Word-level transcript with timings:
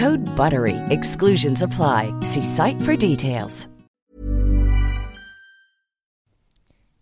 Code 0.00 0.34
BUTTERY. 0.34 0.76
Exclusions 0.88 1.60
apply. 1.60 2.18
See 2.22 2.42
site 2.42 2.80
for 2.80 2.96
details. 2.96 3.68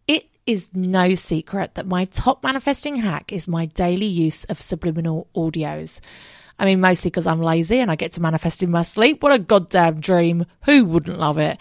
It 0.09 0.27
is 0.47 0.69
no 0.75 1.15
secret 1.15 1.77
that 1.77 1.87
my 1.87 2.07
top 2.07 2.43
manifesting 2.43 2.97
hack 2.97 3.33
is 3.33 3.47
my 3.47 3.67
daily 3.67 4.07
use 4.07 4.43
of 4.47 4.61
subliminal 4.61 5.29
audios. 5.37 6.01
I 6.59 6.65
mean, 6.65 6.81
mostly 6.81 7.11
because 7.11 7.29
I'm 7.29 7.41
lazy 7.41 7.79
and 7.79 7.89
I 7.89 7.95
get 7.95 8.11
to 8.15 8.21
manifest 8.21 8.65
in 8.65 8.73
my 8.73 8.83
sleep. 8.83 9.23
What 9.23 9.33
a 9.33 9.39
goddamn 9.39 10.01
dream. 10.01 10.45
Who 10.65 10.85
wouldn't 10.85 11.21
love 11.21 11.39
it? 11.39 11.61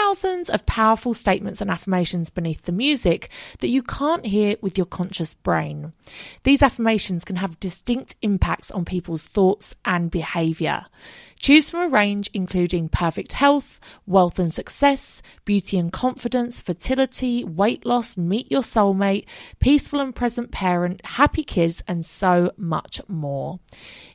of 0.49 0.65
powerful 0.65 1.13
statements 1.13 1.61
and 1.61 1.71
affirmations 1.71 2.29
beneath 2.29 2.63
the 2.63 2.73
music 2.73 3.29
that 3.59 3.69
you 3.69 3.81
can't 3.81 4.25
hear 4.25 4.57
with 4.59 4.77
your 4.77 4.85
conscious 4.85 5.33
brain. 5.33 5.93
These 6.43 6.61
affirmations 6.61 7.23
can 7.23 7.37
have 7.37 7.59
distinct 7.61 8.17
impacts 8.21 8.71
on 8.71 8.83
people's 8.83 9.23
thoughts 9.23 9.73
and 9.85 10.11
behavior. 10.11 10.87
Choose 11.39 11.71
from 11.71 11.81
a 11.81 11.87
range 11.87 12.29
including 12.33 12.89
perfect 12.89 13.33
health, 13.33 13.79
wealth 14.05 14.37
and 14.37 14.53
success, 14.53 15.21
beauty 15.45 15.77
and 15.79 15.91
confidence, 15.91 16.61
fertility, 16.61 17.43
weight 17.43 17.85
loss, 17.85 18.17
meet 18.17 18.51
your 18.51 18.61
soulmate, 18.61 19.25
peaceful 19.59 20.01
and 20.01 20.15
present 20.15 20.51
parent, 20.51 21.03
happy 21.05 21.43
kids, 21.43 21.83
and 21.87 22.05
so 22.05 22.51
much 22.57 23.01
more. 23.07 23.59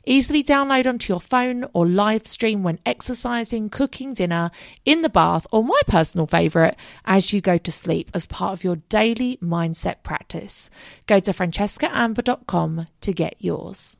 Easily 0.09 0.41
download 0.41 0.87
onto 0.87 1.11
your 1.11 1.19
phone 1.19 1.65
or 1.73 1.85
live 1.85 2.25
stream 2.25 2.63
when 2.63 2.79
exercising, 2.85 3.69
cooking 3.69 4.13
dinner, 4.13 4.51
in 4.85 5.01
the 5.01 5.09
bath, 5.09 5.45
or 5.51 5.65
my 5.65 5.81
personal 5.85 6.25
favourite, 6.25 6.77
as 7.03 7.33
you 7.33 7.41
go 7.41 7.57
to 7.57 7.71
sleep 7.73 8.09
as 8.13 8.25
part 8.25 8.53
of 8.53 8.63
your 8.63 8.77
daily 8.87 9.37
mindset 9.43 10.03
practice. 10.03 10.69
Go 11.07 11.19
to 11.19 11.33
francescaamber.com 11.33 12.85
to 13.01 13.13
get 13.13 13.35
yours. 13.39 13.97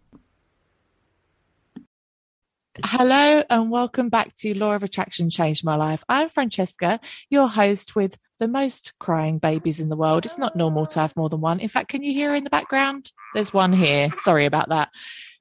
Hello 2.85 3.43
and 3.49 3.69
welcome 3.69 4.07
back 4.07 4.33
to 4.35 4.53
Law 4.53 4.75
of 4.75 4.83
Attraction 4.83 5.29
Changed 5.29 5.65
My 5.65 5.75
Life. 5.75 6.05
I'm 6.07 6.29
Francesca, 6.29 7.01
your 7.29 7.49
host 7.49 7.97
with 7.97 8.17
the 8.39 8.47
most 8.47 8.93
crying 8.97 9.39
babies 9.39 9.81
in 9.81 9.89
the 9.89 9.97
world. 9.97 10.25
It's 10.25 10.37
not 10.37 10.55
normal 10.55 10.85
to 10.85 11.01
have 11.01 11.17
more 11.17 11.27
than 11.27 11.41
one. 11.41 11.59
In 11.59 11.67
fact, 11.67 11.89
can 11.89 12.01
you 12.01 12.13
hear 12.13 12.33
in 12.33 12.45
the 12.45 12.49
background? 12.49 13.11
There's 13.33 13.53
one 13.53 13.73
here. 13.73 14.09
Sorry 14.21 14.45
about 14.45 14.69
that. 14.69 14.87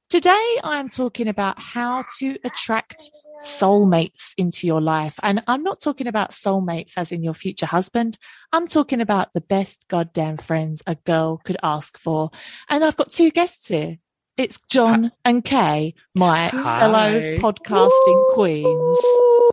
Today 0.08 0.56
I'm 0.62 0.88
talking 0.88 1.26
about 1.26 1.58
how 1.58 2.04
to 2.18 2.38
attract 2.44 3.10
soulmates 3.42 4.34
into 4.38 4.64
your 4.64 4.80
life. 4.80 5.18
And 5.20 5.42
I'm 5.48 5.64
not 5.64 5.80
talking 5.80 6.06
about 6.06 6.30
soulmates 6.30 6.92
as 6.96 7.10
in 7.10 7.24
your 7.24 7.34
future 7.34 7.66
husband. 7.66 8.16
I'm 8.52 8.68
talking 8.68 9.00
about 9.00 9.32
the 9.34 9.40
best 9.40 9.84
goddamn 9.88 10.36
friends 10.36 10.80
a 10.86 10.94
girl 10.94 11.38
could 11.44 11.56
ask 11.60 11.98
for. 11.98 12.30
And 12.68 12.84
I've 12.84 12.96
got 12.96 13.10
two 13.10 13.32
guests 13.32 13.66
here. 13.66 13.98
It's 14.36 14.60
John 14.70 15.10
and 15.24 15.44
Kay, 15.44 15.94
my 16.14 16.48
Hi. 16.48 16.78
fellow 16.78 17.20
podcasting 17.38 18.34
queens. 18.34 18.98
Ooh, 19.04 19.50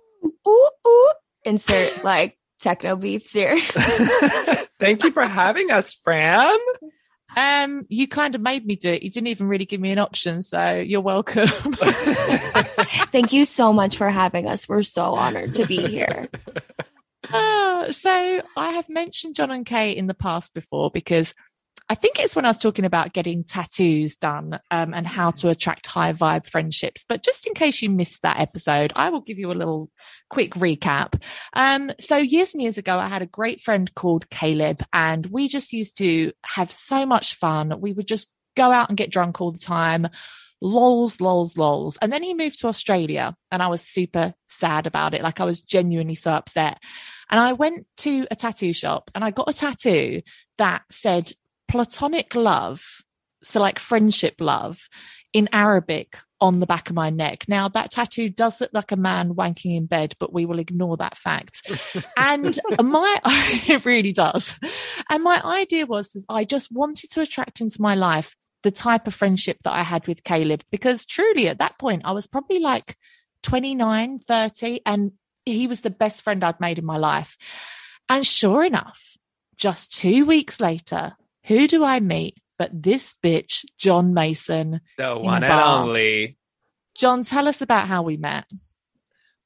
ooh, 0.47 0.69
ooh. 0.87 1.13
Insert 1.45 2.03
like 2.03 2.37
techno 2.61 2.95
beats 2.95 3.31
here. 3.31 3.59
Thank 4.79 5.03
you 5.03 5.11
for 5.11 5.25
having 5.25 5.71
us, 5.71 5.95
Fran. 5.95 6.59
Um, 7.35 7.85
you 7.89 8.07
kind 8.07 8.35
of 8.35 8.41
made 8.41 8.65
me 8.65 8.75
do 8.75 8.89
it. 8.89 9.03
You 9.03 9.09
didn't 9.09 9.27
even 9.27 9.47
really 9.47 9.65
give 9.65 9.81
me 9.81 9.91
an 9.91 9.99
option, 9.99 10.41
so 10.41 10.79
you're 10.79 11.01
welcome. 11.01 11.47
Thank 13.11 13.33
you 13.33 13.45
so 13.45 13.73
much 13.73 13.97
for 13.97 14.09
having 14.09 14.47
us. 14.47 14.67
We're 14.69 14.83
so 14.83 15.15
honored 15.15 15.55
to 15.55 15.65
be 15.65 15.87
here. 15.87 16.29
Ah, 17.31 17.85
so 17.91 18.41
I 18.55 18.71
have 18.71 18.89
mentioned 18.89 19.35
John 19.35 19.51
and 19.51 19.65
Kay 19.65 19.91
in 19.91 20.07
the 20.07 20.13
past 20.13 20.53
before 20.53 20.91
because 20.91 21.33
I 21.89 21.95
think 21.95 22.17
it's 22.17 22.35
when 22.35 22.45
I 22.45 22.49
was 22.49 22.57
talking 22.57 22.85
about 22.85 23.13
getting 23.13 23.43
tattoos 23.43 24.15
done 24.15 24.59
um, 24.71 24.93
and 24.93 25.05
how 25.05 25.31
to 25.31 25.49
attract 25.49 25.85
high 25.85 26.13
vibe 26.13 26.47
friendships. 26.47 27.03
But 27.07 27.23
just 27.23 27.45
in 27.45 27.53
case 27.53 27.81
you 27.81 27.89
missed 27.89 28.21
that 28.21 28.39
episode, 28.39 28.93
I 28.95 29.09
will 29.09 29.21
give 29.21 29.37
you 29.37 29.51
a 29.51 29.53
little 29.53 29.91
quick 30.29 30.53
recap. 30.53 31.21
Um, 31.53 31.91
so 31.99 32.17
years 32.17 32.53
and 32.53 32.61
years 32.61 32.77
ago, 32.77 32.97
I 32.97 33.09
had 33.09 33.21
a 33.21 33.27
great 33.27 33.61
friend 33.61 33.93
called 33.95 34.29
Caleb, 34.29 34.81
and 34.93 35.25
we 35.25 35.47
just 35.47 35.73
used 35.73 35.97
to 35.97 36.31
have 36.45 36.71
so 36.71 37.05
much 37.05 37.35
fun. 37.35 37.79
We 37.79 37.93
would 37.93 38.07
just 38.07 38.33
go 38.55 38.71
out 38.71 38.89
and 38.89 38.97
get 38.97 39.11
drunk 39.11 39.41
all 39.41 39.51
the 39.51 39.59
time. 39.59 40.07
Lols, 40.61 41.19
lols, 41.19 41.57
lols. 41.57 41.97
And 42.01 42.13
then 42.13 42.23
he 42.23 42.33
moved 42.33 42.61
to 42.61 42.67
Australia, 42.67 43.35
and 43.51 43.61
I 43.61 43.67
was 43.67 43.81
super 43.81 44.33
sad 44.47 44.87
about 44.87 45.13
it. 45.13 45.21
Like 45.21 45.41
I 45.41 45.45
was 45.45 45.59
genuinely 45.59 46.15
so 46.15 46.31
upset. 46.31 46.79
And 47.29 47.39
I 47.39 47.53
went 47.53 47.87
to 47.97 48.27
a 48.29 48.35
tattoo 48.35 48.73
shop 48.73 49.09
and 49.15 49.23
I 49.23 49.31
got 49.31 49.49
a 49.49 49.53
tattoo 49.53 50.21
that 50.59 50.83
said 50.91 51.33
platonic 51.73 52.35
love, 52.35 53.01
so 53.41 53.59
like 53.59 53.79
friendship 53.79 54.35
love 54.39 54.87
in 55.33 55.49
Arabic 55.51 56.19
on 56.39 56.59
the 56.59 56.67
back 56.67 56.87
of 56.91 56.95
my 56.95 57.09
neck. 57.09 57.45
Now, 57.47 57.67
that 57.69 57.89
tattoo 57.89 58.29
does 58.29 58.61
look 58.61 58.69
like 58.73 58.91
a 58.91 58.95
man 58.95 59.33
wanking 59.33 59.75
in 59.75 59.87
bed, 59.87 60.13
but 60.19 60.31
we 60.31 60.45
will 60.45 60.59
ignore 60.59 60.97
that 60.97 61.17
fact. 61.17 61.67
And 62.15 62.59
my, 62.79 63.19
it 63.67 63.85
really 63.85 64.11
does. 64.11 64.55
And 65.09 65.23
my 65.23 65.41
idea 65.43 65.87
was 65.87 66.11
that 66.11 66.25
I 66.29 66.45
just 66.45 66.71
wanted 66.71 67.09
to 67.09 67.21
attract 67.21 67.59
into 67.59 67.81
my 67.81 67.95
life 67.95 68.35
the 68.61 68.69
type 68.69 69.07
of 69.07 69.15
friendship 69.15 69.57
that 69.63 69.73
I 69.73 69.81
had 69.81 70.07
with 70.07 70.23
Caleb, 70.23 70.61
because 70.69 71.07
truly 71.07 71.47
at 71.47 71.57
that 71.57 71.79
point, 71.79 72.03
I 72.05 72.11
was 72.11 72.27
probably 72.27 72.59
like 72.59 72.95
29, 73.41 74.19
30, 74.19 74.81
and 74.85 75.13
he 75.43 75.65
was 75.65 75.81
the 75.81 75.89
best 75.89 76.21
friend 76.21 76.43
I'd 76.43 76.59
made 76.59 76.77
in 76.77 76.85
my 76.85 76.97
life. 76.97 77.35
And 78.07 78.23
sure 78.23 78.63
enough, 78.63 79.17
just 79.57 79.91
two 79.97 80.25
weeks 80.25 80.59
later, 80.59 81.13
who 81.45 81.67
do 81.67 81.83
I 81.83 81.99
meet 81.99 82.37
but 82.57 82.83
this 82.83 83.13
bitch, 83.23 83.65
John 83.77 84.13
Mason? 84.13 84.81
The 84.97 85.17
one 85.17 85.43
and 85.43 85.51
only. 85.51 86.37
John, 86.95 87.23
tell 87.23 87.47
us 87.47 87.61
about 87.61 87.87
how 87.87 88.03
we 88.03 88.17
met. 88.17 88.45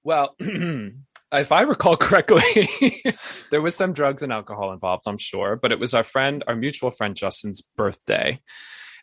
Well, 0.04 0.36
if 0.40 1.52
I 1.52 1.62
recall 1.62 1.98
correctly, 1.98 3.02
there 3.52 3.62
was 3.62 3.76
some 3.76 3.94
drugs 3.94 4.24
and 4.24 4.32
alcohol 4.34 4.74
involved, 4.74 5.04
I'm 5.08 5.18
sure, 5.18 5.56
but 5.56 5.72
it 5.72 5.80
was 5.80 5.94
our 5.94 6.04
friend, 6.04 6.44
our 6.48 6.56
mutual 6.56 6.92
friend 6.92 7.16
Justin's 7.16 7.62
birthday. 7.62 8.42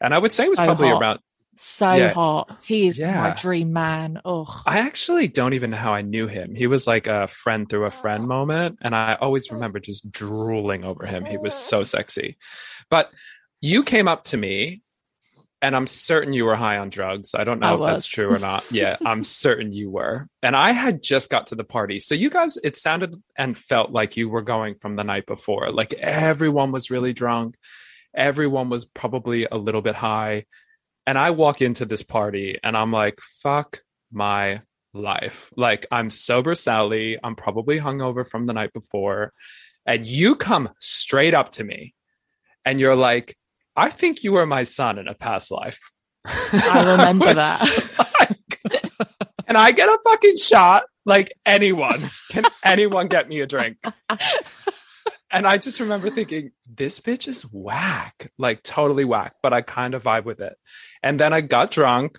And 0.01 0.15
I 0.15 0.19
would 0.19 0.33
say 0.33 0.45
it 0.45 0.51
was 0.51 0.59
probably 0.59 0.89
hot. 0.89 1.01
around 1.01 1.19
So 1.57 1.93
Yeah. 1.95 2.13
hot. 2.13 2.59
He 2.65 2.89
is 2.89 2.99
my 2.99 3.35
dream 3.39 3.73
man. 3.73 4.21
Oh, 4.25 4.63
I 4.67 4.81
actually 4.81 5.29
don't 5.29 5.55
even 5.55 5.71
know 5.71 5.77
how 5.77 5.93
I 5.93 6.03
knew 6.03 6.27
him. 6.27 6.55
He 6.55 6.67
was 6.67 6.87
like 6.87 7.07
a 7.07 7.29
friend 7.29 7.69
through 7.69 7.85
a 7.85 7.91
friend 7.91 8.27
moment. 8.27 8.79
And 8.81 8.95
I 8.95 9.15
always 9.15 9.51
remember 9.51 9.81
just 9.81 10.11
drooling 10.11 10.85
over 10.85 11.07
him. 11.07 11.25
He 11.25 11.37
was 11.37 11.55
so 11.55 11.85
sexy. 11.85 12.37
But 12.91 13.11
you 13.61 13.83
came 13.83 14.09
up 14.09 14.25
to 14.25 14.37
me, 14.37 14.83
and 15.63 15.75
I'm 15.75 15.87
certain 15.87 16.35
you 16.35 16.45
were 16.45 16.57
high 16.57 16.77
on 16.77 16.91
drugs. 16.91 17.35
I 17.35 17.45
don't 17.45 17.59
know 17.59 17.69
I 17.69 17.75
if 17.75 17.81
that's 17.81 18.07
true 18.07 18.31
or 18.31 18.39
not. 18.39 18.71
Yeah, 18.71 18.97
I'm 19.07 19.25
certain 19.45 19.73
you 19.73 19.89
were. 19.89 20.29
And 20.43 20.55
I 20.55 20.73
had 20.73 21.03
just 21.03 21.31
got 21.31 21.47
to 21.47 21.55
the 21.55 21.65
party. 21.65 21.99
So 22.01 22.15
you 22.15 22.29
guys, 22.29 22.59
it 22.63 22.77
sounded 22.77 23.17
and 23.39 23.57
felt 23.57 23.91
like 23.91 24.19
you 24.19 24.29
were 24.29 24.43
going 24.43 24.75
from 24.75 24.97
the 24.97 25.05
night 25.05 25.25
before. 25.25 25.71
Like 25.71 25.95
everyone 25.95 26.71
was 26.71 26.91
really 26.91 27.15
drunk. 27.15 27.57
Everyone 28.15 28.69
was 28.69 28.85
probably 28.85 29.47
a 29.51 29.57
little 29.57 29.81
bit 29.81 29.95
high. 29.97 30.45
And 31.07 31.19
I 31.19 31.31
walk 31.31 31.61
into 31.61 31.85
this 31.85 32.03
party 32.03 32.59
and 32.63 32.77
I'm 32.77 32.91
like, 32.91 33.21
fuck 33.43 33.83
my 34.13 34.63
life. 34.95 35.51
Like 35.57 35.87
I'm 35.91 36.11
sober 36.11 36.55
Sally. 36.55 37.19
I'm 37.23 37.37
probably 37.37 37.79
hungover 37.79 38.27
from 38.27 38.45
the 38.47 38.53
night 38.53 38.73
before. 38.73 39.33
And 39.87 40.07
you 40.07 40.35
come 40.35 40.71
straight 40.81 41.35
up 41.35 41.51
to 41.53 41.65
me 41.65 41.95
and 42.65 42.81
you're 42.81 42.97
like, 42.97 43.37
I 43.77 43.91
think 43.91 44.23
you 44.23 44.33
were 44.33 44.47
my 44.47 44.63
son 44.63 44.99
in 44.99 45.09
a 45.09 45.15
past 45.15 45.51
life. 45.51 45.79
I 46.25 46.85
remember 46.93 47.27
was 47.27 47.35
that. 47.37 48.07
like, 48.21 48.61
Can 49.47 49.57
I 49.57 49.73
get 49.73 49.89
a 49.89 49.99
fucking 50.05 50.39
shot? 50.39 50.85
Like 51.05 51.33
anyone. 51.45 52.11
Can 52.31 52.45
anyone 52.65 53.09
get 53.09 53.29
me 53.29 53.41
a 53.41 53.47
drink? 53.47 53.77
And 55.35 55.47
I 55.49 55.59
just 55.59 55.81
remember 55.81 56.11
thinking, 56.11 56.53
this 56.67 57.01
bitch 57.01 57.27
is 57.27 57.43
whack, 57.43 58.31
like 58.39 58.63
totally 58.63 59.05
whack, 59.05 59.35
but 59.43 59.53
I 59.53 59.63
kind 59.63 59.93
of 59.95 60.05
vibe 60.05 60.25
with 60.25 60.41
it. 60.41 60.57
And 61.03 61.19
then 61.19 61.33
I 61.33 61.41
got 61.41 61.73
drunk. 61.73 62.19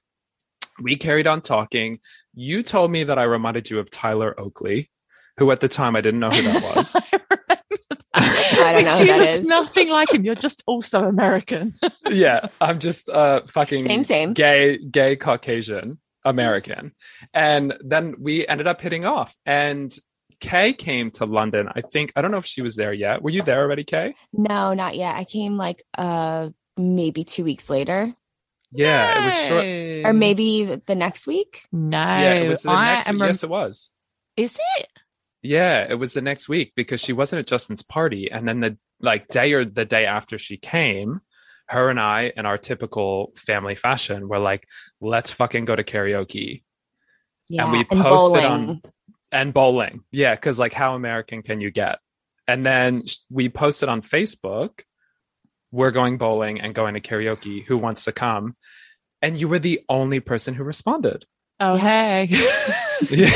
We 0.81 0.97
carried 0.97 1.25
on 1.25 1.39
talking. 1.41 1.99
You 2.33 2.61
told 2.61 2.91
me 2.91 3.05
that 3.05 3.17
I 3.17 3.23
reminded 3.23 3.69
you 3.69 3.79
of 3.79 3.89
Tyler 3.89 4.37
Oakley, 4.37 4.91
who 5.37 5.49
at 5.51 5.61
the 5.61 5.69
time 5.69 5.95
I 5.95 6.01
didn't 6.01 6.19
know 6.19 6.29
who 6.29 6.41
that 6.41 6.61
was. 6.75 6.95
I 8.13 8.73
don't 8.73 8.83
know 8.83 8.89
who 8.89 8.99
you 8.99 9.07
that 9.07 9.19
look 9.19 9.29
is. 9.29 9.47
nothing 9.47 9.89
like 9.89 10.11
him. 10.13 10.25
You're 10.25 10.35
just 10.35 10.63
also 10.67 11.03
American. 11.05 11.73
yeah, 12.09 12.47
I'm 12.59 12.79
just 12.79 13.07
uh 13.09 13.41
fucking 13.47 13.85
Same, 13.85 14.03
same. 14.03 14.33
gay, 14.33 14.77
gay 14.77 15.15
Caucasian 15.15 15.99
American. 16.25 16.93
And 17.33 17.77
then 17.81 18.15
we 18.19 18.45
ended 18.47 18.67
up 18.67 18.81
hitting 18.81 19.05
off. 19.05 19.35
And 19.45 19.97
Kay 20.39 20.73
came 20.73 21.11
to 21.11 21.25
London. 21.25 21.69
I 21.73 21.81
think 21.81 22.11
I 22.15 22.21
don't 22.21 22.31
know 22.31 22.37
if 22.37 22.45
she 22.45 22.61
was 22.61 22.75
there 22.75 22.93
yet. 22.93 23.21
Were 23.21 23.29
you 23.29 23.41
there 23.41 23.61
already, 23.61 23.83
Kay? 23.83 24.13
No, 24.33 24.73
not 24.73 24.95
yet. 24.95 25.15
I 25.15 25.23
came 25.23 25.57
like 25.57 25.83
uh 25.97 26.49
maybe 26.77 27.23
two 27.23 27.43
weeks 27.43 27.69
later, 27.69 28.13
Yeah, 28.71 29.23
it 29.23 29.29
was 29.29 29.47
short. 29.47 29.65
or 30.05 30.13
maybe 30.13 30.81
the 30.85 30.95
next 30.95 31.25
week. 31.27 31.63
No, 31.71 31.97
Yeah, 31.97 32.33
it 32.35 32.47
was 32.49 32.63
the 32.63 32.71
I 32.71 32.95
next 32.95 33.07
am. 33.09 33.15
week. 33.15 33.21
rem- 33.21 33.29
Yes, 33.29 33.43
it 33.43 33.49
was. 33.49 33.91
Is 34.37 34.57
it? 34.77 34.87
Yeah, 35.41 35.85
it 35.89 35.95
was 35.95 36.13
the 36.13 36.21
next 36.21 36.49
week 36.49 36.73
because 36.75 36.99
she 37.01 37.13
wasn't 37.13 37.39
at 37.41 37.47
Justin's 37.47 37.83
party. 37.83 38.29
And 38.31 38.47
then 38.47 38.59
the 38.59 38.77
like 38.99 39.27
day 39.29 39.53
or 39.53 39.63
the 39.63 39.85
day 39.85 40.05
after 40.05 40.37
she 40.37 40.57
came, 40.57 41.21
her 41.67 41.89
and 41.89 41.99
I, 41.99 42.33
in 42.35 42.45
our 42.45 42.57
typical 42.57 43.31
family 43.35 43.75
fashion, 43.75 44.27
were 44.27 44.39
like, 44.39 44.65
let's 44.99 45.31
fucking 45.31 45.65
go 45.65 45.75
to 45.75 45.83
karaoke 45.83 46.63
Yeah, 47.47 47.71
we 47.71 47.83
posted 47.85 48.03
bowling. 48.03 48.45
on- 48.45 48.81
and 49.35 49.53
bowling. 49.53 50.03
Yeah, 50.11 50.33
because 50.33 50.57
like 50.57 50.73
how 50.73 50.95
American 50.95 51.43
can 51.43 51.59
you 51.59 51.69
get? 51.69 51.99
And 52.47 52.65
then 52.65 53.03
we 53.29 53.49
posted 53.49 53.89
on 53.89 54.01
Facebook, 54.01 54.81
we're 55.71 55.91
going 55.91 56.17
bowling 56.17 56.61
and 56.61 56.73
going 56.73 56.93
to 56.93 57.01
karaoke. 57.01 57.65
Who 57.65 57.77
wants 57.77 58.05
to 58.05 58.13
come? 58.13 58.55
And 59.21 59.37
you 59.37 59.49
were 59.49 59.59
the 59.59 59.81
only 59.89 60.21
person 60.21 60.53
who 60.53 60.63
responded. 60.63 61.25
Oh, 61.59 61.75
hey. 61.75 62.29
Yeah. 63.09 63.29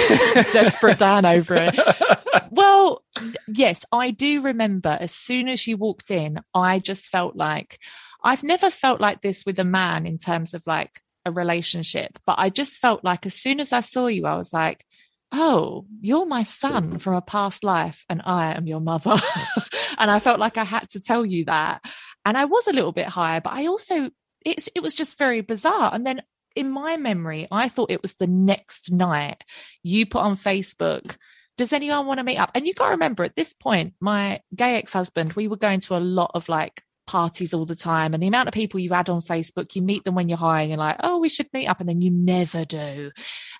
Desperate 0.53 0.99
Dan 0.99 1.25
over 1.25 1.55
it. 1.55 1.77
Well, 2.51 3.03
yes, 3.47 3.81
I 3.91 4.11
do 4.11 4.41
remember 4.41 4.97
as 4.99 5.13
soon 5.13 5.47
as 5.47 5.67
you 5.67 5.77
walked 5.77 6.09
in, 6.09 6.39
I 6.53 6.79
just 6.79 7.05
felt 7.05 7.35
like 7.35 7.79
I've 8.23 8.43
never 8.43 8.69
felt 8.69 8.99
like 8.99 9.21
this 9.21 9.45
with 9.45 9.59
a 9.59 9.63
man 9.63 10.05
in 10.05 10.17
terms 10.17 10.53
of 10.53 10.65
like 10.65 11.01
a 11.25 11.31
relationship, 11.31 12.17
but 12.25 12.35
I 12.39 12.49
just 12.49 12.73
felt 12.73 13.03
like 13.03 13.25
as 13.25 13.35
soon 13.35 13.59
as 13.59 13.71
I 13.71 13.81
saw 13.81 14.07
you, 14.07 14.25
I 14.25 14.35
was 14.35 14.51
like, 14.51 14.83
oh, 15.31 15.85
you're 16.01 16.25
my 16.25 16.43
son 16.43 16.97
from 16.97 17.13
a 17.13 17.21
past 17.21 17.63
life 17.63 18.05
and 18.09 18.21
I 18.25 18.53
am 18.55 18.67
your 18.67 18.81
mother. 18.81 19.15
and 19.97 20.09
I 20.09 20.19
felt 20.19 20.39
like 20.39 20.57
I 20.57 20.63
had 20.63 20.89
to 20.91 20.99
tell 20.99 21.25
you 21.25 21.45
that. 21.45 21.83
And 22.25 22.37
I 22.37 22.45
was 22.45 22.67
a 22.67 22.73
little 22.73 22.91
bit 22.91 23.07
higher, 23.07 23.41
but 23.41 23.53
I 23.53 23.67
also, 23.67 24.09
it's, 24.45 24.69
it 24.75 24.81
was 24.81 24.93
just 24.93 25.17
very 25.17 25.41
bizarre. 25.41 25.91
And 25.93 26.05
then 26.05 26.21
in 26.55 26.71
my 26.71 26.97
memory, 26.97 27.47
I 27.51 27.69
thought 27.69 27.91
it 27.91 28.01
was 28.01 28.15
the 28.15 28.27
next 28.27 28.91
night 28.91 29.43
you 29.83 30.05
put 30.05 30.21
on 30.21 30.35
Facebook, 30.35 31.15
does 31.57 31.73
anyone 31.73 32.05
want 32.05 32.19
to 32.19 32.23
meet 32.23 32.37
up? 32.37 32.51
And 32.55 32.65
you 32.65 32.73
got 32.73 32.85
to 32.85 32.91
remember 32.91 33.23
at 33.23 33.35
this 33.35 33.53
point, 33.53 33.93
my 33.99 34.41
gay 34.55 34.75
ex 34.75 34.93
husband, 34.93 35.33
we 35.33 35.47
were 35.47 35.57
going 35.57 35.81
to 35.81 35.97
a 35.97 35.99
lot 35.99 36.31
of 36.33 36.49
like 36.49 36.81
parties 37.09 37.53
all 37.55 37.65
the 37.65 37.75
time. 37.75 38.13
And 38.13 38.21
the 38.21 38.27
amount 38.27 38.47
of 38.47 38.53
people 38.53 38.79
you 38.79 38.93
add 38.93 39.09
on 39.09 39.21
Facebook, 39.21 39.75
you 39.75 39.81
meet 39.81 40.03
them 40.03 40.13
when 40.13 40.29
you're 40.29 40.37
high 40.37 40.61
and 40.61 40.77
like, 40.77 40.97
oh, 40.99 41.17
we 41.17 41.27
should 41.27 41.47
meet 41.51 41.65
up. 41.65 41.79
And 41.79 41.89
then 41.89 42.01
you 42.01 42.11
never 42.11 42.65
do. 42.65 43.11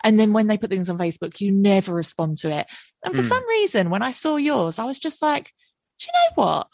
And 0.04 0.20
then 0.20 0.34
when 0.34 0.46
they 0.46 0.58
put 0.60 0.70
things 0.70 0.90
on 0.90 1.00
Facebook, 1.00 1.42
you 1.42 1.52
never 1.52 1.92
respond 1.94 2.38
to 2.40 2.52
it. 2.52 2.68
And 3.04 3.16
for 3.16 3.24
Mm. 3.24 3.30
some 3.30 3.48
reason, 3.48 3.90
when 3.90 4.04
I 4.04 4.12
saw 4.12 4.36
yours, 4.36 4.78
I 4.78 4.86
was 4.86 5.00
just 5.00 5.22
like, 5.22 5.52
do 6.00 6.06
you 6.06 6.12
know 6.14 6.44
what? 6.44 6.68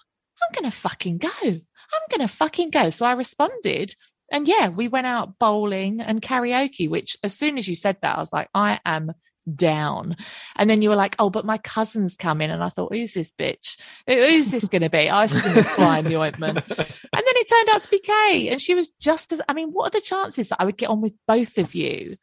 I'm 0.44 0.62
going 0.62 0.70
to 0.70 0.78
fucking 0.78 1.18
go. 1.20 1.30
I'm 1.44 2.08
going 2.10 2.28
to 2.28 2.34
fucking 2.36 2.72
go. 2.72 2.90
So 2.90 3.06
I 3.06 3.14
responded. 3.14 3.96
And 4.32 4.48
yeah, 4.48 4.68
we 4.68 4.88
went 4.90 5.08
out 5.08 5.40
bowling 5.40 6.02
and 6.02 6.22
karaoke, 6.22 6.90
which 6.90 7.16
as 7.24 7.34
soon 7.34 7.58
as 7.58 7.68
you 7.68 7.76
said 7.76 7.98
that, 8.02 8.18
I 8.18 8.20
was 8.20 8.34
like, 8.34 8.50
I 8.54 8.80
am 8.84 9.14
down. 9.54 10.16
And 10.56 10.70
then 10.70 10.82
you 10.82 10.90
were 10.90 10.96
like, 10.96 11.16
oh, 11.20 11.30
but 11.30 11.46
my 11.46 11.58
cousin's 11.58 12.16
coming. 12.16 12.50
And 12.50 12.64
I 12.64 12.70
thought, 12.70 12.94
who's 12.94 13.14
this 13.14 13.32
bitch? 13.32 13.78
Who's 14.08 14.52
this 14.52 14.66
going 14.66 14.82
to 14.82 14.90
be? 14.90 15.10
I 15.10 15.24
was 15.24 15.34
going 15.34 15.56
to 15.56 15.64
fly 15.64 16.00
in 16.00 16.06
the 16.06 16.18
ointment. 16.18 16.58
And 16.58 16.68
then 16.78 17.36
it 17.38 17.50
turned 17.50 17.70
out 17.76 17.82
to 17.84 17.90
be 17.90 18.00
Kay. 18.00 18.50
And 18.50 18.62
she 18.62 18.74
was 18.76 18.90
just 19.00 19.32
as, 19.32 19.42
I 19.48 19.54
mean, 19.54 19.70
what 19.70 19.88
are 19.88 20.00
the 20.00 20.06
chances 20.06 20.50
that 20.50 20.62
I 20.62 20.66
would 20.66 20.78
get 20.78 20.90
on 20.90 21.02
with 21.02 21.14
both 21.28 21.58
of 21.58 21.76
you? 21.76 22.18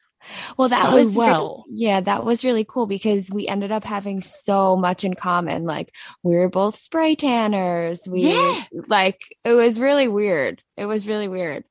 Well, 0.56 0.68
that 0.68 0.86
so 0.90 0.94
was 0.94 1.16
well. 1.16 1.64
yeah, 1.68 2.00
that 2.00 2.24
was 2.24 2.44
really 2.44 2.64
cool 2.64 2.86
because 2.86 3.28
we 3.28 3.48
ended 3.48 3.72
up 3.72 3.82
having 3.82 4.20
so 4.20 4.76
much 4.76 5.02
in 5.02 5.14
common. 5.14 5.64
Like 5.64 5.92
we 6.22 6.36
were 6.36 6.48
both 6.48 6.76
spray 6.78 7.16
tanners. 7.16 8.06
We 8.08 8.30
Yeah. 8.32 8.62
like 8.86 9.20
it 9.44 9.54
was 9.54 9.80
really 9.80 10.06
weird. 10.06 10.62
It 10.76 10.86
was 10.86 11.08
really 11.08 11.26
weird, 11.26 11.64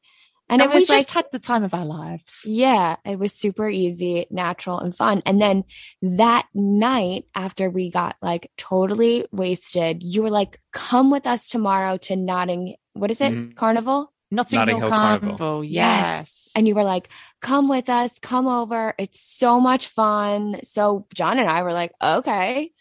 and, 0.51 0.62
And, 0.62 0.70
it 0.72 0.75
we 0.75 0.81
was 0.81 0.88
just 0.89 1.10
had 1.12 1.25
the 1.31 1.39
time 1.39 1.63
of 1.63 1.74
our 1.74 1.86
lives. 1.86 2.41
yeah, 2.46 2.98
it 3.05 3.17
was 3.17 3.34
super 3.34 3.67
easy, 3.70 4.27
natural, 4.29 4.79
and 4.79 4.96
fun. 4.96 5.24
And 5.25 5.41
then 5.41 5.63
that 6.03 6.46
night 6.53 7.25
after 7.34 7.70
we 7.72 7.89
got 7.89 8.17
like 8.22 8.51
totally 8.58 9.25
wasted, 9.31 10.03
you 10.03 10.22
were 10.22 10.29
like, 10.29 10.60
"Come 10.72 11.10
with 11.10 11.25
us 11.25 11.50
tomorrow 11.50 11.98
to 11.98 12.15
Notting. 12.15 12.75
What 12.93 13.10
is 13.10 13.22
it? 13.22 13.31
Mhm. 13.31 13.55
Carnival." 13.55 14.13
Notting, 14.29 14.60
Notting 14.60 14.77
Hill 14.77 14.88
Hill 14.88 14.89
Carnival. 14.89 15.38
Carnival. 15.38 15.63
Yes. 15.63 16.50
And 16.55 16.67
you 16.67 16.75
were 16.75 16.84
like, 16.84 17.08
come 17.41 17.67
with 17.70 17.89
us, 17.89 18.17
come 18.20 18.48
over. 18.48 18.93
It's 18.98 19.20
so 19.20 19.60
much 19.60 19.88
fun. 19.88 20.60
So 20.63 21.05
John 21.13 21.39
and 21.39 21.50
I 21.50 21.63
were 21.63 21.74
like, 21.74 21.91
okay. 22.01 22.72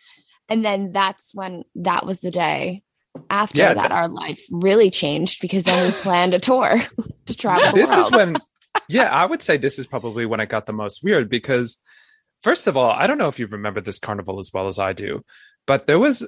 And 0.49 0.65
then 0.65 0.91
that's 0.93 1.33
when 1.35 1.65
that 1.77 2.05
was 2.07 2.21
the 2.21 2.31
day 2.33 2.83
after 3.29 3.59
Yeah, 3.59 3.75
that 3.75 3.93
our 3.93 4.09
life 4.09 4.41
really 4.51 4.91
changed 4.91 5.41
because 5.41 5.65
then 5.65 5.85
we 5.87 5.93
planned 6.03 6.35
a 6.35 6.39
tour 6.39 6.81
to 7.27 7.35
travel. 7.37 7.73
this 7.73 7.97
is 7.97 8.11
when 8.11 8.37
yeah 8.89 9.05
i 9.05 9.25
would 9.25 9.43
say 9.43 9.57
this 9.57 9.79
is 9.79 9.87
probably 9.87 10.27
when 10.27 10.41
it 10.41 10.49
got 10.49 10.67
the 10.67 10.73
most 10.73 11.03
weird 11.03 11.29
because 11.29 11.77
first 12.43 12.67
of 12.69 12.77
all 12.77 12.91
i 12.91 13.07
don't 13.07 13.19
know 13.19 13.29
if 13.29 13.39
you 13.39 13.47
remember 13.47 13.81
this 13.81 13.99
carnival 13.99 14.39
as 14.39 14.51
well 14.55 14.69
as 14.69 14.79
i 14.79 14.93
do 14.93 15.25
but 15.67 15.87
there 15.87 15.99
was 15.99 16.23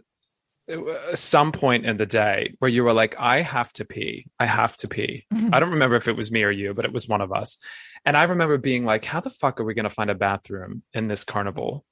uh, 0.73 1.15
some 1.15 1.51
point 1.53 1.85
in 1.87 1.97
the 1.97 2.07
day 2.07 2.55
where 2.59 2.69
you 2.71 2.83
were 2.85 2.93
like 2.93 3.19
i 3.19 3.41
have 3.43 3.73
to 3.73 3.85
pee. 3.85 4.27
I 4.39 4.47
have 4.47 4.77
to 4.79 4.89
pee. 4.89 5.25
I 5.53 5.59
don't 5.59 5.71
remember 5.73 5.97
if 5.97 6.07
it 6.09 6.17
was 6.17 6.31
me 6.31 6.43
or 6.45 6.51
you 6.51 6.73
but 6.75 6.85
it 6.85 6.93
was 6.93 7.09
one 7.09 7.21
of 7.21 7.33
us. 7.33 7.59
And 8.05 8.17
i 8.17 8.25
remember 8.25 8.59
being 8.59 8.85
like 8.85 9.05
how 9.05 9.21
the 9.21 9.31
fuck 9.31 9.61
are 9.61 9.65
we 9.65 9.75
going 9.75 9.85
to 9.85 9.91
find 9.91 10.11
a 10.11 10.15
bathroom 10.15 10.83
in 10.93 11.09
this 11.09 11.25
carnival 11.25 11.85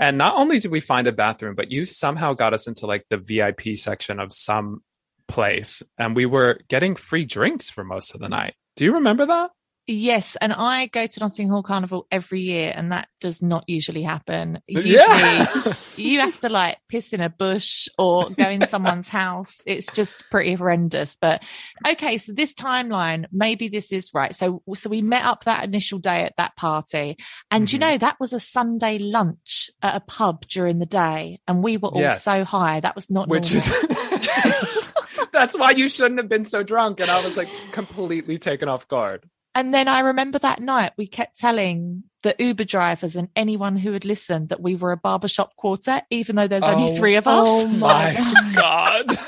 and 0.00 0.18
not 0.18 0.34
only 0.36 0.58
did 0.58 0.72
we 0.72 0.80
find 0.80 1.06
a 1.06 1.12
bathroom 1.12 1.54
but 1.54 1.70
you 1.70 1.84
somehow 1.84 2.32
got 2.32 2.54
us 2.54 2.66
into 2.66 2.86
like 2.86 3.04
the 3.10 3.16
vip 3.16 3.60
section 3.76 4.18
of 4.18 4.32
some 4.32 4.82
place 5.28 5.82
and 5.96 6.16
we 6.16 6.26
were 6.26 6.58
getting 6.68 6.96
free 6.96 7.24
drinks 7.24 7.70
for 7.70 7.84
most 7.84 8.14
of 8.14 8.20
the 8.20 8.28
night. 8.28 8.54
Do 8.74 8.84
you 8.84 8.94
remember 8.94 9.26
that 9.26 9.50
Yes, 9.86 10.36
and 10.40 10.52
I 10.52 10.86
go 10.86 11.06
to 11.06 11.20
Notting 11.20 11.48
Hill 11.48 11.64
Carnival 11.64 12.06
every 12.12 12.40
year, 12.42 12.72
and 12.76 12.92
that 12.92 13.08
does 13.20 13.42
not 13.42 13.64
usually 13.66 14.02
happen. 14.04 14.60
Usually, 14.68 14.94
Yeah. 14.94 15.52
you 15.96 16.20
have 16.20 16.38
to 16.40 16.48
like 16.48 16.78
piss 16.88 17.12
in 17.12 17.20
a 17.20 17.28
bush 17.28 17.88
or 17.98 18.30
go 18.30 18.48
in 18.48 18.66
someone's 18.68 19.08
house. 19.08 19.56
It's 19.66 19.90
just 19.92 20.22
pretty 20.30 20.54
horrendous. 20.54 21.16
But 21.20 21.42
okay, 21.88 22.18
so 22.18 22.32
this 22.32 22.54
timeline, 22.54 23.24
maybe 23.32 23.66
this 23.68 23.90
is 23.90 24.10
right. 24.14 24.32
So, 24.34 24.62
so 24.74 24.88
we 24.88 25.02
met 25.02 25.24
up 25.24 25.44
that 25.44 25.64
initial 25.64 25.98
day 25.98 26.22
at 26.24 26.34
that 26.36 26.54
party, 26.56 27.16
and 27.50 27.70
you 27.72 27.78
Mhm. 27.78 27.80
know 27.80 27.98
that 27.98 28.20
was 28.20 28.32
a 28.32 28.38
Sunday 28.40 28.98
lunch 28.98 29.70
at 29.82 29.96
a 29.96 30.00
pub 30.00 30.46
during 30.46 30.78
the 30.78 30.86
day, 30.86 31.40
and 31.48 31.64
we 31.64 31.78
were 31.78 31.88
all 31.88 32.00
Yes. 32.00 32.22
so 32.22 32.44
high. 32.44 32.78
That 32.78 32.94
was 32.94 33.10
not 33.10 33.28
Which 33.28 33.52
normal. 33.52 33.90
is 34.14 34.94
that's 35.32 35.58
why 35.58 35.72
you 35.72 35.88
shouldn't 35.88 36.18
have 36.20 36.28
been 36.28 36.44
so 36.44 36.62
drunk. 36.62 37.00
And 37.00 37.10
I 37.10 37.24
was 37.24 37.36
like 37.36 37.48
completely 37.72 38.38
taken 38.38 38.68
off 38.68 38.86
guard. 38.86 39.28
And 39.54 39.74
then 39.74 39.88
I 39.88 40.00
remember 40.00 40.38
that 40.38 40.60
night 40.60 40.92
we 40.96 41.06
kept 41.06 41.36
telling 41.38 42.04
the 42.22 42.34
Uber 42.38 42.64
drivers 42.64 43.16
and 43.16 43.28
anyone 43.34 43.76
who 43.76 43.92
had 43.92 44.04
listened 44.04 44.50
that 44.50 44.60
we 44.60 44.76
were 44.76 44.92
a 44.92 44.96
barbershop 44.96 45.56
quartet, 45.56 46.06
even 46.10 46.36
though 46.36 46.46
there's 46.46 46.62
only 46.62 46.92
oh, 46.92 46.96
three 46.96 47.16
of 47.16 47.26
us. 47.26 47.48
oh 47.48 47.66
My 47.68 48.14
God. 48.54 49.18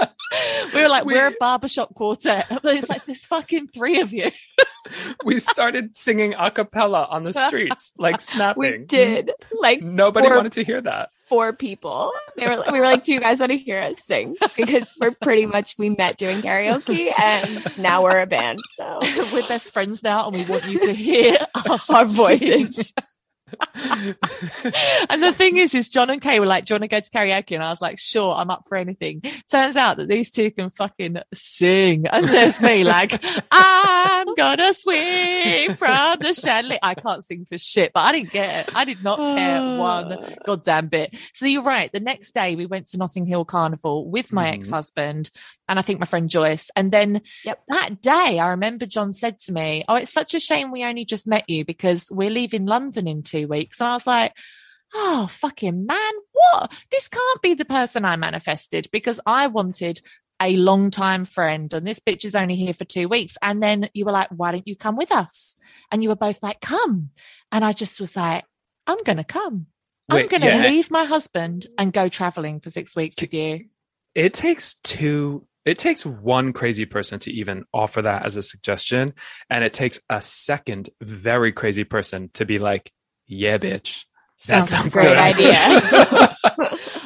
we 0.74 0.82
were 0.82 0.88
like, 0.88 1.04
We- 1.04 1.18
are 1.18 1.28
a 1.28 1.34
barbershop 1.38 1.94
quartet. 1.94 2.46
But 2.62 2.76
it's 2.76 2.88
like, 2.88 3.04
there's 3.04 3.24
fucking 3.24 3.68
three 3.68 4.00
of 4.00 4.12
you. 4.12 4.30
we 5.24 5.38
started 5.38 5.96
singing 5.96 6.34
a 6.36 6.50
cappella 6.50 7.06
on 7.10 7.24
the 7.24 7.32
streets, 7.32 7.92
like 7.98 8.20
snapping. 8.20 8.62
We 8.80 8.84
did 8.86 9.30
like 9.52 9.82
Nobody 9.82 10.26
four, 10.26 10.36
wanted 10.36 10.52
to 10.52 10.64
hear 10.64 10.80
that. 10.80 11.10
Four 11.28 11.52
people. 11.52 12.12
They 12.36 12.46
were 12.46 12.62
we 12.70 12.80
were 12.80 12.86
like, 12.86 13.04
"Do 13.04 13.12
you 13.12 13.20
guys 13.20 13.40
want 13.40 13.52
to 13.52 13.58
hear 13.58 13.80
us 13.80 14.00
sing?" 14.04 14.36
Because 14.56 14.92
we're 15.00 15.12
pretty 15.12 15.46
much 15.46 15.76
we 15.78 15.90
met 15.90 16.18
doing 16.18 16.40
karaoke, 16.40 17.12
and 17.18 17.78
now 17.78 18.02
we're 18.02 18.20
a 18.20 18.26
band. 18.26 18.60
So 18.74 18.98
We're 19.32 19.46
best 19.48 19.72
friends 19.72 20.02
now 20.02 20.28
and 20.28 20.36
we 20.36 20.44
want 20.44 20.68
you 20.68 20.80
to 20.80 20.92
hear 20.92 21.36
our 21.90 22.04
voices. 22.04 22.92
and 23.74 25.22
the 25.22 25.32
thing 25.34 25.56
is, 25.56 25.74
is 25.74 25.88
John 25.88 26.10
and 26.10 26.20
Kay 26.20 26.40
were 26.40 26.46
like, 26.46 26.64
"Do 26.64 26.74
you 26.74 26.74
want 26.74 26.84
to 26.84 26.88
go 26.88 27.00
to 27.00 27.10
karaoke?" 27.10 27.54
And 27.54 27.64
I 27.64 27.70
was 27.70 27.80
like, 27.80 27.98
"Sure, 27.98 28.34
I'm 28.34 28.50
up 28.50 28.64
for 28.68 28.76
anything." 28.76 29.22
Turns 29.50 29.76
out 29.76 29.96
that 29.96 30.08
these 30.08 30.30
two 30.30 30.50
can 30.50 30.70
fucking 30.70 31.18
sing, 31.32 32.06
and 32.06 32.26
there's 32.26 32.60
me 32.60 32.84
like, 32.84 33.22
ah, 33.52 34.17
"I'm 34.28 34.34
gonna 34.34 34.74
swing 34.74 35.74
from 35.76 36.18
the 36.20 36.34
chandelier." 36.34 36.78
I 36.82 36.94
can't 36.94 37.24
sing 37.24 37.46
for 37.48 37.58
shit, 37.58 37.92
but 37.92 38.00
I 38.00 38.12
didn't 38.12 38.32
get 38.32 38.60
it. 38.68 38.70
I 38.74 38.84
did 38.84 39.02
not 39.02 39.18
care 39.18 39.62
one 39.76 40.16
goddamn 40.46 40.88
bit. 40.88 41.16
So 41.34 41.46
you're 41.46 41.62
right. 41.62 41.90
The 41.92 42.00
next 42.00 42.32
day, 42.32 42.56
we 42.56 42.66
went 42.66 42.88
to 42.88 42.96
Notting 42.98 43.26
Hill 43.26 43.44
Carnival 43.44 44.08
with 44.10 44.32
my 44.32 44.46
Mhm. 44.50 44.54
ex-husband 44.54 45.30
and 45.68 45.78
I 45.78 45.82
think 45.82 46.00
my 46.00 46.06
friend 46.06 46.28
Joyce, 46.30 46.70
and 46.76 46.90
then 46.92 47.20
Yep. 47.44 47.62
that 47.68 48.00
day, 48.02 48.38
I 48.38 48.48
remember 48.50 48.86
John 48.86 49.12
said 49.12 49.38
to 49.40 49.52
me, 49.52 49.84
Oh, 49.88 49.96
it's 49.96 50.12
such 50.12 50.34
a 50.34 50.40
shame 50.40 50.70
we 50.70 50.84
only 50.84 51.04
just 51.04 51.26
met 51.26 51.48
you 51.48 51.64
because 51.64 52.08
we're 52.10 52.30
leaving 52.30 52.66
London 52.66 53.06
in 53.06 53.22
two 53.22 53.48
weeks. 53.48 53.80
And 53.80 53.88
I 53.88 53.94
was 53.94 54.06
like, 54.06 54.34
Oh, 54.94 55.26
fucking 55.30 55.84
man, 55.84 56.12
what? 56.32 56.72
This 56.90 57.08
can't 57.08 57.42
be 57.42 57.52
the 57.52 57.66
person 57.66 58.06
I 58.06 58.16
manifested 58.16 58.88
because 58.90 59.20
I 59.26 59.48
wanted 59.48 60.00
a 60.40 60.56
long 60.56 60.90
time 60.90 61.24
friend 61.24 61.72
and 61.72 61.86
this 61.86 62.00
bitch 62.00 62.24
is 62.24 62.34
only 62.34 62.54
here 62.54 62.74
for 62.74 62.84
two 62.84 63.08
weeks. 63.08 63.36
And 63.42 63.62
then 63.62 63.88
you 63.94 64.04
were 64.04 64.12
like, 64.12 64.28
Why 64.30 64.52
don't 64.52 64.66
you 64.68 64.76
come 64.76 64.96
with 64.96 65.12
us? 65.12 65.56
And 65.90 66.02
you 66.02 66.08
were 66.08 66.16
both 66.16 66.42
like, 66.42 66.60
Come. 66.60 67.10
And 67.50 67.64
I 67.64 67.72
just 67.72 68.00
was 68.00 68.16
like, 68.16 68.44
I'm 68.86 69.02
going 69.04 69.18
to 69.18 69.24
come. 69.24 69.66
I'm 70.08 70.26
going 70.28 70.40
to 70.40 70.48
yeah. 70.48 70.62
leave 70.62 70.90
my 70.90 71.04
husband 71.04 71.66
and 71.76 71.92
go 71.92 72.08
traveling 72.08 72.60
for 72.60 72.70
six 72.70 72.96
weeks 72.96 73.20
with 73.20 73.34
you. 73.34 73.66
It 74.14 74.32
takes 74.32 74.74
two, 74.76 75.46
it 75.66 75.78
takes 75.78 76.06
one 76.06 76.54
crazy 76.54 76.86
person 76.86 77.18
to 77.20 77.32
even 77.32 77.64
offer 77.74 78.00
that 78.00 78.24
as 78.24 78.38
a 78.38 78.42
suggestion. 78.42 79.12
And 79.50 79.64
it 79.64 79.74
takes 79.74 80.00
a 80.08 80.22
second 80.22 80.88
very 81.02 81.52
crazy 81.52 81.84
person 81.84 82.30
to 82.34 82.46
be 82.46 82.58
like, 82.58 82.90
yeah, 83.26 83.58
bitch. 83.58 84.06
That 84.46 84.66
sounds 84.66 84.94
great 84.94 85.08
good. 85.08 85.16
idea. 85.18 85.56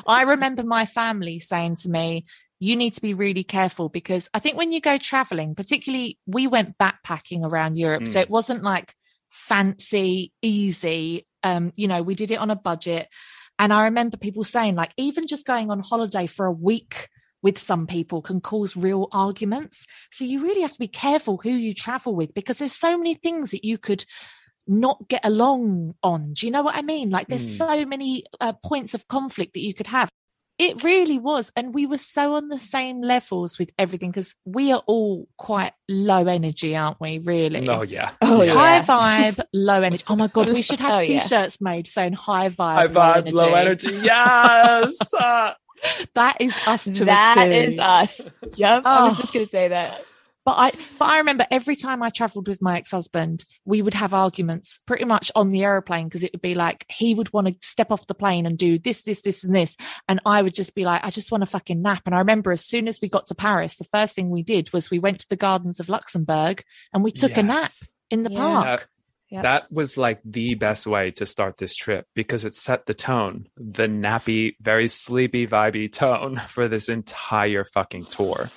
I 0.07 0.23
remember 0.23 0.63
my 0.63 0.87
family 0.87 1.41
saying 1.41 1.77
to 1.77 1.89
me, 1.89 2.27
you 2.63 2.77
need 2.77 2.95
to 2.95 3.01
be 3.01 3.13
really 3.13 3.43
careful 3.43 3.89
because 3.89 4.29
I 4.33 4.39
think 4.39 4.57
when 4.57 4.71
you 4.71 4.81
go 4.81 4.97
traveling, 4.97 5.57
particularly 5.57 6.19
we 6.27 6.47
went 6.47 6.79
backpacking 6.79 7.43
around 7.45 7.77
Europe. 7.77 8.07
So 8.07 8.21
Mm. 8.21 8.23
it 8.23 8.31
wasn't 8.31 8.63
like 8.63 8.95
fancy, 9.29 10.33
easy. 10.43 11.27
Um, 11.43 11.73
you 11.75 11.89
know, 11.89 12.03
we 12.03 12.15
did 12.15 12.31
it 12.31 12.39
on 12.39 12.51
a 12.51 12.63
budget. 12.71 13.09
And 13.59 13.73
I 13.73 13.85
remember 13.87 14.17
people 14.17 14.45
saying, 14.45 14.77
like, 14.77 14.93
even 14.97 15.27
just 15.27 15.45
going 15.45 15.73
on 15.73 15.81
holiday 15.81 16.29
for 16.29 16.47
a 16.47 16.53
week 16.53 17.09
with 17.43 17.59
some 17.59 17.89
people 17.89 18.23
can 18.23 18.41
cause 18.41 18.77
real 18.77 19.09
arguments. 19.11 19.85
So 20.13 20.25
you 20.25 20.41
really 20.41 20.61
have 20.61 20.73
to 20.73 20.79
be 20.79 20.87
careful 20.87 21.41
who 21.43 21.51
you 21.51 21.75
travel 21.75 22.15
with 22.15 22.33
because 22.33 22.59
there's 22.59 22.79
so 22.79 22.97
many 22.97 23.15
things 23.15 23.51
that 23.51 23.65
you 23.65 23.77
could 23.77 24.05
not 24.69 25.09
get 25.09 25.23
along 25.25 25.95
on. 26.05 26.35
Do 26.35 26.47
you 26.47 26.53
know 26.53 26.63
what 26.63 26.77
I 26.77 26.83
mean? 26.83 27.11
Like 27.11 27.27
there's 27.27 27.49
Mm. 27.49 27.59
so 27.59 27.87
many 27.87 28.25
uh, 28.41 28.53
points 28.65 28.95
of 28.95 29.09
conflict 29.09 29.55
that 29.55 29.65
you 29.65 29.75
could 29.75 29.89
have. 29.89 30.09
It 30.59 30.85
really 30.85 31.19
was. 31.19 31.51
And 31.57 31.75
we 31.75 31.87
were 31.87 31.99
so 31.99 32.35
on 32.35 32.49
the 32.49 32.59
same 32.59 33.03
levels 33.03 33.59
with 33.59 33.71
everything 33.79 34.11
because 34.11 34.37
we 34.45 34.71
are 34.73 34.83
all 34.87 35.27
quite 35.37 35.73
low 35.89 36.27
energy, 36.27 36.77
aren't 36.77 37.01
we? 37.01 37.19
Really? 37.19 37.69
Oh, 37.69 37.83
yeah. 37.83 38.11
Oh, 38.21 38.43
Yeah. 38.43 38.53
yeah. 38.55 38.85
High 38.85 39.31
vibe, 39.33 39.45
low 39.53 39.83
energy. 39.83 40.05
Oh 40.09 40.15
my 40.17 40.29
God, 40.29 40.49
we 40.49 40.63
should 40.63 40.79
have 40.81 40.97
Oh, 41.03 41.07
t 41.07 41.19
shirts 41.21 41.61
made 41.61 41.89
saying 41.89 42.13
high 42.13 42.49
vibe, 42.49 42.75
High 42.75 42.85
low, 42.85 42.91
vibe, 43.01 43.17
energy. 43.17 43.33
low 43.37 43.55
energy. 43.55 44.01
Yes. 44.03 44.99
That 46.15 46.41
is 46.41 46.55
us 46.65 46.85
to 46.85 47.05
That 47.07 47.39
a 47.39 47.49
T. 47.49 47.73
is 47.73 47.79
us. 47.81 48.31
Yep. 48.55 48.83
I 48.85 49.03
was 49.03 49.19
Oh. 49.19 49.21
just 49.23 49.33
gonna 49.33 49.47
say 49.47 49.67
that. 49.69 50.05
But 50.45 50.57
I, 50.59 50.71
but 50.99 51.09
I 51.09 51.19
remember 51.19 51.47
every 51.51 51.77
time 51.77 52.03
I 52.03 52.11
traveled 52.11 52.49
with 52.49 52.61
my 52.61 52.77
ex-husband, 52.77 53.45
we 53.65 53.81
would 53.81 53.95
have 53.95 54.13
arguments 54.13 54.81
pretty 54.87 55.05
much 55.05 55.31
on 55.37 55.51
the 55.51 55.63
aeroplane 55.63 56.09
because 56.09 56.25
it 56.25 56.33
would 56.33 56.43
be 56.43 56.57
like 56.57 56.85
he 56.91 57.15
would 57.15 57.33
want 57.33 57.47
to 57.47 57.55
step 57.67 57.93
off 57.93 58.09
the 58.09 58.15
plane 58.15 58.45
and 58.45 58.59
do 58.59 58.79
this, 58.79 59.03
this, 59.03 59.23
this, 59.23 59.45
and 59.45 59.55
this, 59.55 59.77
and 60.09 60.21
I 60.27 60.43
would 60.43 60.55
just 60.55 60.75
be 60.75 60.85
like, 60.85 61.05
I 61.05 61.11
just 61.11 61.31
want 61.31 61.43
to 61.43 61.47
fucking 61.47 61.81
nap. 61.81 62.03
And 62.07 62.15
I 62.15 62.19
remember 62.19 62.51
as 62.51 62.67
soon 62.67 62.89
as 62.89 63.01
we 63.01 63.09
got 63.09 63.27
to 63.27 63.37
Paris, 63.37 63.77
the 63.77 63.85
first 63.85 64.15
thing 64.15 64.31
we 64.31 64.43
did 64.43 64.73
was 64.73 64.91
we 64.91 64.99
went 64.99 65.21
to 65.21 65.29
the 65.29 65.37
gardens 65.37 65.79
of 65.79 65.89
Luxembourg 65.89 66.65
and 66.93 67.05
we 67.05 67.13
took 67.13 67.37
a 67.37 67.43
nap 67.43 67.71
in 68.11 68.25
the 68.25 68.31
Yeah. 68.31 68.39
park. 68.39 68.89
Yep. 69.31 69.43
That 69.45 69.73
was 69.73 69.97
like 69.97 70.21
the 70.27 70.57
best 70.57 70.87
way 70.87 71.11
to 71.13 71.25
start 71.25 71.57
this 71.57 71.75
trip 71.75 72.07
because 72.15 72.45
it 72.45 72.55
set 72.55 72.85
the 72.85 72.93
tone, 72.93 73.49
the 73.57 73.85
nappy, 73.87 74.57
very 74.61 74.89
sleepy, 74.89 75.47
vibey 75.47 75.91
tone 75.91 76.37
for 76.49 76.69
this 76.69 76.91
entire 76.91 77.65
fucking 77.65 78.05
tour. 78.05 78.51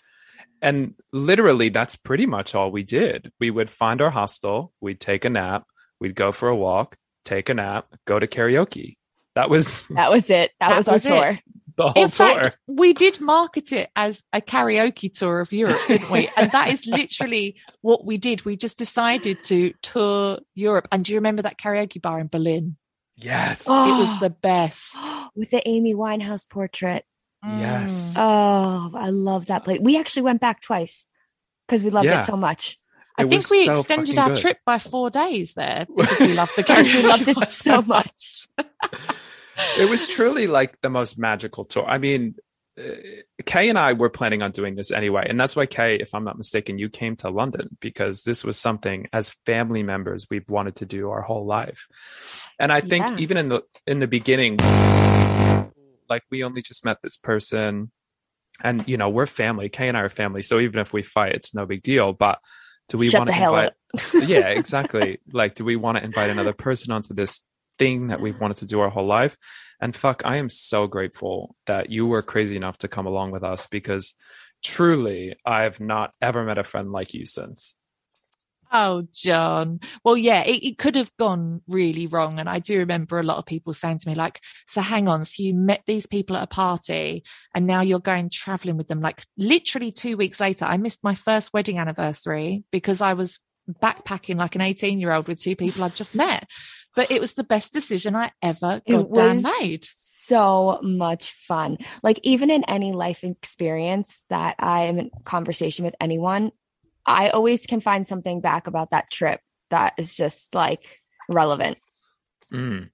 And 0.61 0.95
literally, 1.11 1.69
that's 1.69 1.95
pretty 1.95 2.25
much 2.25 2.55
all 2.55 2.71
we 2.71 2.83
did. 2.83 3.31
We 3.39 3.51
would 3.51 3.69
find 3.69 4.01
our 4.01 4.09
hostel, 4.09 4.71
we'd 4.81 4.99
take 4.99 5.25
a 5.25 5.29
nap, 5.29 5.65
we'd 5.99 6.15
go 6.15 6.31
for 6.31 6.49
a 6.49 6.55
walk, 6.55 6.95
take 7.23 7.49
a 7.49 7.53
nap, 7.53 7.87
go 8.05 8.19
to 8.19 8.27
karaoke. 8.27 8.97
That 9.35 9.49
was 9.49 9.83
That 9.89 10.11
was 10.11 10.29
it. 10.29 10.51
That, 10.59 10.69
That 10.69 10.77
was 10.77 10.87
our 10.87 10.93
was 10.95 11.05
it. 11.05 11.09
tour. 11.09 11.39
the 11.75 11.89
whole 11.89 12.03
In 12.05 12.09
tour. 12.11 12.27
fact, 12.43 12.57
we 12.67 12.93
did 12.93 13.19
market 13.19 13.71
it 13.73 13.89
as 13.95 14.23
a 14.31 14.39
karaoke 14.41 15.11
tour 15.11 15.41
of 15.41 15.51
Europe, 15.51 15.77
didn't 15.87 16.09
we? 16.09 16.29
and 16.37 16.49
that 16.51 16.69
is 16.69 16.85
literally 16.87 17.57
what 17.81 18.05
we 18.05 18.17
did. 18.17 18.45
We 18.45 18.55
just 18.55 18.77
decided 18.77 19.43
to 19.43 19.73
tour 19.81 20.39
Europe. 20.55 20.87
And 20.91 21.03
do 21.03 21.11
you 21.11 21.17
remember 21.17 21.41
that 21.41 21.59
karaoke 21.59 22.01
bar 22.01 22.19
in 22.19 22.27
Berlin? 22.27 22.77
yes. 23.17 23.65
Oh. 23.69 23.85
It 23.93 24.07
was 24.07 24.19
the 24.21 24.29
best. 24.29 24.83
With 25.35 25.49
the 25.51 25.61
Amy 25.67 25.93
Winehouse 25.93 26.49
portrait. 26.49 27.03
Yes. 27.47 28.15
Mm. 28.17 28.21
Oh, 28.21 28.97
I 28.97 29.09
love 29.09 29.47
that 29.47 29.63
place. 29.63 29.79
We 29.81 29.97
actually 29.97 30.23
went 30.23 30.41
back 30.41 30.61
twice 30.61 31.05
because 31.67 31.83
we 31.83 31.89
loved 31.89 32.05
Yeah. 32.05 32.21
it 32.21 32.25
so 32.25 32.35
much. 32.37 32.77
I 33.17 33.23
It 33.23 33.29
think 33.29 33.49
we 33.49 33.63
so 33.63 33.79
extended 33.79 34.17
our 34.17 34.29
good. 34.29 34.37
trip 34.39 34.57
by 34.65 34.77
four 34.79 35.09
days 35.09 35.53
there 35.53 35.85
because 35.95 36.19
we 36.19 36.33
loved 36.33 36.51
the 36.55 36.63
Because 36.63 36.87
we 36.87 37.01
loved 37.01 37.27
it 37.27 37.37
so 37.47 37.81
much. 37.81 38.47
it 39.79 39.89
was 39.89 40.07
truly 40.07 40.47
like 40.47 40.81
the 40.81 40.89
most 40.89 41.17
magical 41.17 41.65
tour. 41.65 41.85
I 41.85 41.97
mean, 41.97 42.35
uh, 42.77 42.83
Kay 43.45 43.69
and 43.69 43.77
I 43.79 43.93
were 43.93 44.09
planning 44.09 44.41
on 44.41 44.51
doing 44.51 44.75
this 44.75 44.91
anyway, 44.91 45.25
and 45.29 45.39
that's 45.39 45.55
why 45.55 45.65
Kay, 45.65 45.95
if 45.95 46.13
I'm 46.13 46.25
not 46.25 46.37
mistaken, 46.37 46.77
you 46.77 46.89
came 46.89 47.15
to 47.17 47.29
London 47.29 47.77
because 47.79 48.23
this 48.23 48.43
was 48.43 48.59
something 48.59 49.07
as 49.13 49.29
family 49.45 49.81
members 49.81 50.27
we've 50.29 50.49
wanted 50.49 50.75
to 50.77 50.85
do 50.85 51.09
our 51.09 51.21
whole 51.21 51.45
life. 51.45 51.87
And 52.59 52.73
I 52.73 52.81
think 52.81 53.05
Yeah. 53.05 53.17
even 53.17 53.37
in 53.37 53.47
the 53.47 53.63
in 53.87 53.99
the 53.99 54.07
beginning, 54.07 54.57
like 56.09 56.23
we 56.31 56.43
only 56.43 56.61
just 56.61 56.85
met 56.85 56.97
this 57.03 57.17
person, 57.17 57.91
and 58.63 58.87
you 58.87 58.97
know 58.97 59.09
we're 59.09 59.25
family. 59.25 59.69
Kay 59.69 59.87
and 59.87 59.97
I 59.97 60.01
are 60.01 60.09
family, 60.09 60.41
so 60.41 60.59
even 60.59 60.79
if 60.79 60.93
we 60.93 61.03
fight, 61.03 61.33
it's 61.33 61.53
no 61.53 61.65
big 61.65 61.81
deal. 61.81 62.13
But 62.13 62.39
do 62.89 62.97
we 62.97 63.09
want 63.09 63.29
to 63.29 63.35
invite? 63.35 63.73
yeah, 64.27 64.49
exactly. 64.49 65.19
Like, 65.31 65.55
do 65.55 65.65
we 65.65 65.75
want 65.75 65.97
to 65.97 66.03
invite 66.03 66.29
another 66.29 66.53
person 66.53 66.91
onto 66.91 67.13
this 67.13 67.41
thing 67.79 68.07
that 68.07 68.21
we've 68.21 68.39
wanted 68.39 68.57
to 68.57 68.65
do 68.65 68.79
our 68.79 68.89
whole 68.89 69.07
life? 69.07 69.35
And 69.81 69.95
fuck, 69.95 70.21
I 70.25 70.37
am 70.37 70.49
so 70.49 70.87
grateful 70.87 71.55
that 71.65 71.89
you 71.89 72.05
were 72.05 72.21
crazy 72.21 72.55
enough 72.55 72.77
to 72.79 72.87
come 72.87 73.05
along 73.05 73.31
with 73.31 73.43
us 73.43 73.67
because 73.67 74.13
truly, 74.63 75.35
I 75.45 75.63
have 75.63 75.79
not 75.79 76.11
ever 76.21 76.43
met 76.43 76.57
a 76.57 76.63
friend 76.63 76.91
like 76.91 77.13
you 77.13 77.25
since. 77.25 77.75
Oh, 78.77 79.07
John. 79.13 79.79
Well, 80.03 80.17
yeah, 80.17 80.43
it, 80.43 80.61
it 80.61 80.77
could 80.77 80.97
have 80.97 81.09
gone 81.17 81.61
really 81.65 82.07
wrong. 82.07 82.39
And 82.39 82.49
I 82.49 82.59
do 82.59 82.79
remember 82.79 83.17
a 83.17 83.23
lot 83.23 83.37
of 83.37 83.45
people 83.45 83.71
saying 83.71 83.99
to 83.99 84.09
me, 84.09 84.15
like, 84.15 84.41
so 84.67 84.81
hang 84.81 85.07
on, 85.07 85.23
so 85.23 85.43
you 85.43 85.53
met 85.53 85.83
these 85.87 86.05
people 86.05 86.35
at 86.35 86.43
a 86.43 86.47
party 86.47 87.23
and 87.53 87.65
now 87.65 87.79
you're 87.79 87.99
going 87.99 88.29
traveling 88.29 88.75
with 88.75 88.89
them. 88.89 88.99
Like, 88.99 89.25
literally 89.37 89.93
two 89.93 90.17
weeks 90.17 90.41
later, 90.41 90.65
I 90.65 90.75
missed 90.75 91.05
my 91.05 91.15
first 91.15 91.53
wedding 91.53 91.79
anniversary 91.79 92.65
because 92.69 92.99
I 92.99 93.13
was 93.13 93.39
backpacking 93.81 94.35
like 94.35 94.55
an 94.55 94.61
18 94.61 94.99
year 94.99 95.13
old 95.13 95.29
with 95.29 95.39
two 95.39 95.55
people 95.55 95.81
I'd 95.85 95.95
just 95.95 96.13
met. 96.13 96.45
But 96.97 97.11
it 97.11 97.21
was 97.21 97.33
the 97.33 97.45
best 97.45 97.71
decision 97.71 98.13
I 98.13 98.31
ever 98.41 98.81
goddamn 98.89 99.37
was 99.37 99.47
made. 99.61 99.85
so 99.85 100.79
much 100.83 101.31
fun. 101.31 101.77
Like 102.03 102.19
even 102.23 102.51
in 102.51 102.65
any 102.65 102.91
life 102.91 103.23
experience 103.23 104.25
that 104.29 104.55
I 104.59 104.83
am 104.83 104.99
in 104.99 105.11
conversation 105.23 105.85
with 105.85 105.95
anyone, 106.01 106.51
I 107.05 107.29
always 107.29 107.65
can 107.65 107.79
find 107.79 108.05
something 108.07 108.41
back 108.41 108.67
about 108.67 108.91
that 108.91 109.09
trip 109.11 109.39
that 109.69 109.93
is 109.97 110.15
just 110.15 110.53
like 110.53 110.99
relevant. 111.29 111.77
Mm. 112.51 112.89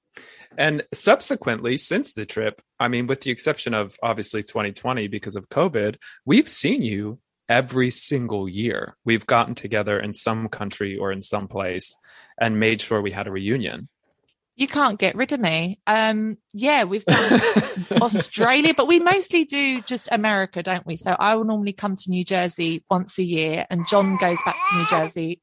And 0.58 0.84
subsequently, 0.94 1.78
since 1.78 2.14
the 2.14 2.26
trip, 2.26 2.62
I 2.80 2.88
mean, 2.88 3.08
with 3.08 3.22
the 3.22 3.32
exception 3.32 3.74
of 3.74 3.98
obviously 4.04 4.44
2020 4.44 5.08
because 5.08 5.36
of 5.36 5.50
COVID, 5.50 5.96
we've 6.26 6.50
seen 6.50 6.82
you 6.82 7.20
every 7.48 7.92
single 7.92 8.48
year. 8.48 8.96
We've 9.06 9.26
gotten 9.26 9.56
together 9.56 10.00
in 10.00 10.14
some 10.14 10.50
country 10.50 10.98
or 10.98 11.12
in 11.12 11.22
some 11.22 11.48
place 11.48 11.96
and 12.40 12.60
made 12.60 12.82
sure 12.82 13.02
we 13.02 13.12
had 13.12 13.28
a 13.28 13.32
reunion. 13.32 13.90
You 14.62 14.68
can't 14.68 15.00
get 15.00 15.16
rid 15.16 15.32
of 15.32 15.40
me. 15.40 15.80
Um, 15.88 16.38
yeah, 16.54 16.84
we've 16.84 17.04
done 17.04 17.42
Australia, 18.00 18.76
but 18.78 18.88
we 18.88 19.00
mostly 19.00 19.44
do 19.44 19.82
just 19.82 20.08
America, 20.12 20.62
don't 20.62 20.86
we? 20.86 20.98
So 20.98 21.16
I 21.18 21.34
will 21.34 21.46
normally 21.46 21.74
come 21.74 21.96
to 21.96 22.10
New 22.12 22.24
Jersey 22.24 22.86
once 22.88 23.18
a 23.18 23.24
year, 23.24 23.66
and 23.72 23.88
John 23.88 24.18
goes 24.18 24.38
back 24.46 24.54
to 24.54 24.78
New 24.78 24.86
Jersey, 24.92 25.42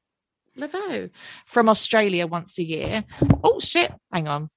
Laveau, 0.57 1.09
from 1.45 1.67
Australia 1.67 2.27
once 2.27 2.57
a 2.59 2.63
year. 2.63 3.03
Oh 3.43 3.59
shit! 3.59 3.91
Hang 4.09 4.29
on. 4.29 4.49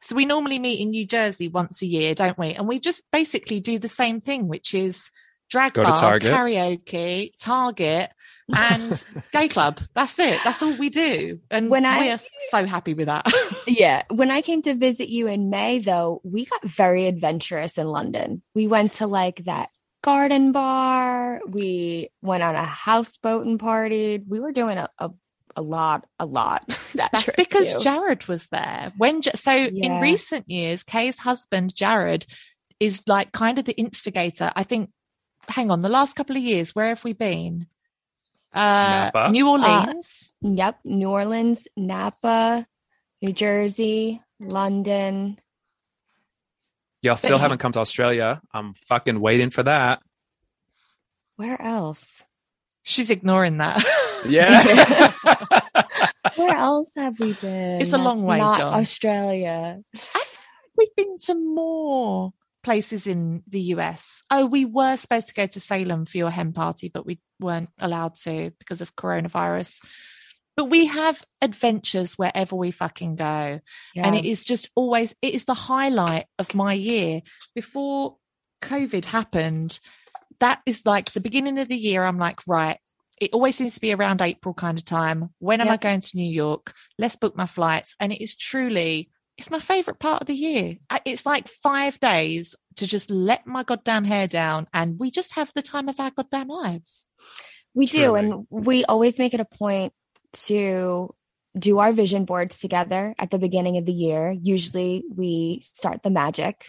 So 0.00 0.16
we 0.16 0.24
normally 0.24 0.58
meet 0.58 0.80
in 0.80 0.92
New 0.92 1.06
Jersey 1.06 1.48
once 1.48 1.82
a 1.82 1.86
year, 1.86 2.14
don't 2.14 2.38
we? 2.38 2.54
And 2.54 2.66
we 2.66 2.80
just 2.80 3.04
basically 3.12 3.60
do 3.60 3.78
the 3.78 3.86
same 3.86 4.22
thing, 4.22 4.48
which 4.48 4.72
is 4.72 5.10
drag 5.50 5.74
Go 5.74 5.82
bar, 5.82 6.18
karaoke, 6.18 7.32
Target, 7.38 8.12
and 8.54 9.04
gay 9.32 9.48
club. 9.48 9.80
That's 9.94 10.18
it. 10.18 10.38
That's 10.44 10.62
all 10.62 10.72
we 10.76 10.90
do, 10.90 11.38
and 11.50 11.70
When 11.70 11.84
I- 11.86 12.00
we 12.00 12.10
are 12.10 12.20
so 12.50 12.66
happy 12.66 12.94
with 12.94 13.06
that. 13.06 13.26
Yeah. 13.66 14.02
When 14.10 14.30
I 14.30 14.42
came 14.42 14.62
to 14.62 14.74
visit 14.74 15.08
you 15.08 15.26
in 15.28 15.48
May, 15.50 15.78
though, 15.78 16.20
we 16.24 16.44
got 16.46 16.64
very 16.64 17.06
adventurous 17.06 17.78
in 17.78 17.86
London. 17.86 18.42
We 18.54 18.66
went 18.66 18.94
to 18.94 19.06
like 19.06 19.44
that 19.44 19.68
garden 20.02 20.50
bar. 20.50 21.40
We 21.46 22.08
went 22.22 22.42
on 22.42 22.56
a 22.56 22.64
houseboat 22.64 23.46
and 23.46 23.60
partied. 23.60 24.24
We 24.26 24.40
were 24.40 24.50
doing 24.52 24.78
a, 24.78 24.88
a, 24.98 25.10
a 25.56 25.62
lot, 25.62 26.06
a 26.18 26.26
lot. 26.26 26.66
that 26.94 27.10
That's 27.12 27.30
because 27.36 27.74
too. 27.74 27.80
Jared 27.80 28.26
was 28.26 28.48
there. 28.48 28.92
When 28.96 29.22
so 29.22 29.52
in 29.54 30.00
recent 30.00 30.50
years, 30.50 30.82
Kay's 30.82 31.18
husband 31.18 31.74
Jared 31.74 32.26
is 32.80 33.02
like 33.06 33.30
kind 33.32 33.58
of 33.58 33.66
the 33.66 33.74
instigator. 33.76 34.50
I 34.56 34.64
think. 34.64 34.90
Hang 35.48 35.70
on, 35.70 35.80
the 35.80 35.88
last 35.88 36.14
couple 36.14 36.36
of 36.36 36.42
years, 36.42 36.74
where 36.74 36.88
have 36.88 37.02
we 37.02 37.12
been? 37.12 37.66
Uh, 38.52 39.10
Napa. 39.14 39.30
New 39.30 39.48
Orleans. 39.48 40.34
Yep. 40.42 40.80
New 40.84 41.08
Orleans, 41.10 41.68
Napa, 41.76 42.66
New 43.22 43.32
Jersey, 43.32 44.20
London. 44.40 45.38
Y'all 47.02 47.16
still 47.16 47.38
But- 47.38 47.42
haven't 47.42 47.58
come 47.58 47.72
to 47.72 47.80
Australia. 47.80 48.40
I'm 48.52 48.74
fucking 48.74 49.20
waiting 49.20 49.50
for 49.50 49.62
that. 49.62 50.02
Where 51.36 51.60
else? 51.60 52.22
She's 52.82 53.10
ignoring 53.10 53.58
that. 53.58 53.84
Yeah. 54.28 55.10
Where 56.36 56.54
else 56.54 56.94
have 56.96 57.18
we 57.18 57.32
been? 57.32 57.80
It's 57.80 57.94
a 57.94 57.96
long 57.96 58.16
That's 58.18 58.28
way, 58.28 58.38
not 58.38 58.58
John. 58.58 58.74
Australia. 58.74 59.80
I 59.94 59.98
feel 59.98 60.20
like 60.20 60.28
we've 60.76 60.94
been 60.94 61.16
to 61.20 61.34
more 61.36 62.32
places 62.62 63.06
in 63.06 63.42
the 63.48 63.60
US. 63.74 64.22
Oh, 64.30 64.46
we 64.46 64.64
were 64.64 64.96
supposed 64.96 65.28
to 65.28 65.34
go 65.34 65.46
to 65.46 65.60
Salem 65.60 66.04
for 66.04 66.18
your 66.18 66.30
hen 66.30 66.52
party, 66.52 66.90
but 66.92 67.06
we 67.06 67.20
weren't 67.38 67.70
allowed 67.78 68.16
to 68.16 68.52
because 68.58 68.80
of 68.80 68.96
coronavirus. 68.96 69.78
But 70.56 70.66
we 70.66 70.86
have 70.86 71.22
adventures 71.40 72.18
wherever 72.18 72.54
we 72.54 72.70
fucking 72.70 73.16
go. 73.16 73.60
And 73.96 74.14
it 74.14 74.26
is 74.26 74.44
just 74.44 74.68
always, 74.74 75.14
it 75.22 75.32
is 75.32 75.44
the 75.44 75.54
highlight 75.54 76.26
of 76.38 76.54
my 76.54 76.74
year. 76.74 77.22
Before 77.54 78.16
COVID 78.60 79.06
happened, 79.06 79.80
that 80.40 80.60
is 80.66 80.84
like 80.84 81.12
the 81.12 81.20
beginning 81.20 81.58
of 81.58 81.68
the 81.68 81.76
year. 81.76 82.04
I'm 82.04 82.18
like, 82.18 82.40
right, 82.46 82.78
it 83.20 83.30
always 83.32 83.56
seems 83.56 83.74
to 83.74 83.80
be 83.80 83.94
around 83.94 84.20
April 84.20 84.54
kind 84.54 84.78
of 84.78 84.84
time. 84.84 85.30
When 85.38 85.60
am 85.60 85.68
I 85.68 85.76
going 85.76 86.00
to 86.00 86.16
New 86.16 86.30
York? 86.30 86.74
Let's 86.98 87.16
book 87.16 87.36
my 87.36 87.46
flights. 87.46 87.94
And 88.00 88.12
it 88.12 88.22
is 88.22 88.34
truly, 88.34 89.10
it's 89.40 89.50
my 89.50 89.58
favorite 89.58 89.98
part 89.98 90.20
of 90.20 90.26
the 90.26 90.34
year. 90.34 90.76
It's 91.06 91.24
like 91.24 91.48
five 91.48 91.98
days 91.98 92.54
to 92.76 92.86
just 92.86 93.10
let 93.10 93.46
my 93.46 93.62
goddamn 93.62 94.04
hair 94.04 94.26
down. 94.26 94.66
And 94.74 94.98
we 94.98 95.10
just 95.10 95.34
have 95.34 95.50
the 95.54 95.62
time 95.62 95.88
of 95.88 95.98
our 95.98 96.10
goddamn 96.10 96.48
lives. 96.48 97.06
We 97.72 97.86
do. 97.86 98.16
And 98.16 98.46
we 98.50 98.84
always 98.84 99.18
make 99.18 99.32
it 99.32 99.40
a 99.40 99.46
point 99.46 99.94
to 100.44 101.14
do 101.58 101.78
our 101.78 101.92
vision 101.92 102.26
boards 102.26 102.58
together 102.58 103.14
at 103.18 103.30
the 103.30 103.38
beginning 103.38 103.78
of 103.78 103.86
the 103.86 103.92
year. 103.92 104.30
Usually 104.30 105.04
we 105.14 105.62
start 105.62 106.02
the 106.02 106.10
magic 106.10 106.66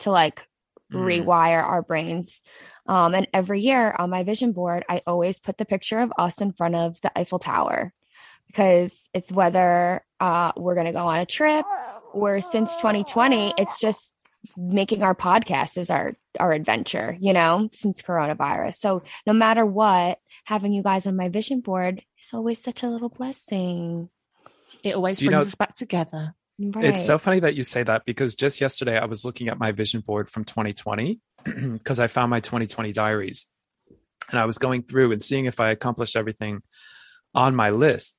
to 0.00 0.10
like 0.10 0.46
Mm. 0.92 1.24
rewire 1.24 1.62
our 1.62 1.82
brains. 1.82 2.42
Um, 2.86 3.14
and 3.14 3.28
every 3.32 3.60
year 3.60 3.94
on 3.96 4.10
my 4.10 4.24
vision 4.24 4.50
board, 4.50 4.84
I 4.88 5.02
always 5.06 5.38
put 5.38 5.56
the 5.56 5.64
picture 5.64 6.00
of 6.00 6.12
us 6.18 6.40
in 6.40 6.52
front 6.52 6.74
of 6.74 7.00
the 7.00 7.16
Eiffel 7.16 7.38
Tower 7.38 7.92
because 8.50 9.08
it's 9.14 9.30
whether 9.30 10.04
uh, 10.18 10.52
we're 10.56 10.74
going 10.74 10.86
to 10.86 10.92
go 10.92 11.06
on 11.06 11.20
a 11.20 11.26
trip 11.26 11.64
or 12.12 12.40
since 12.40 12.74
2020, 12.76 13.54
it's 13.56 13.78
just 13.80 14.14
making 14.56 15.02
our 15.02 15.14
podcast 15.14 15.76
is 15.76 15.90
our 15.90 16.14
our 16.38 16.52
adventure 16.52 17.14
you 17.20 17.32
know 17.34 17.68
since 17.72 18.00
coronavirus. 18.00 18.74
So 18.76 19.02
no 19.26 19.32
matter 19.34 19.66
what 19.66 20.18
having 20.44 20.72
you 20.72 20.82
guys 20.82 21.06
on 21.06 21.14
my 21.14 21.28
vision 21.28 21.60
board 21.60 22.02
is 22.22 22.30
always 22.32 22.58
such 22.58 22.82
a 22.82 22.88
little 22.88 23.10
blessing. 23.10 24.08
It 24.82 24.94
always 24.94 25.18
Do 25.18 25.26
you 25.26 25.30
brings 25.30 25.44
know- 25.44 25.48
us 25.48 25.54
back 25.56 25.74
together. 25.74 26.34
right. 26.58 26.84
It's 26.86 27.04
so 27.04 27.18
funny 27.18 27.40
that 27.40 27.54
you 27.54 27.62
say 27.62 27.82
that 27.82 28.04
because 28.06 28.34
just 28.34 28.60
yesterday 28.62 28.98
I 28.98 29.04
was 29.04 29.24
looking 29.26 29.48
at 29.48 29.58
my 29.58 29.72
vision 29.72 30.00
board 30.00 30.28
from 30.30 30.44
2020 30.44 31.20
because 31.44 32.00
I 32.04 32.06
found 32.06 32.30
my 32.30 32.40
2020 32.40 32.92
diaries 32.92 33.44
and 34.30 34.38
I 34.40 34.46
was 34.46 34.56
going 34.58 34.82
through 34.84 35.12
and 35.12 35.22
seeing 35.22 35.44
if 35.44 35.60
I 35.60 35.70
accomplished 35.70 36.16
everything 36.16 36.62
on 37.34 37.54
my 37.54 37.70
list. 37.70 38.16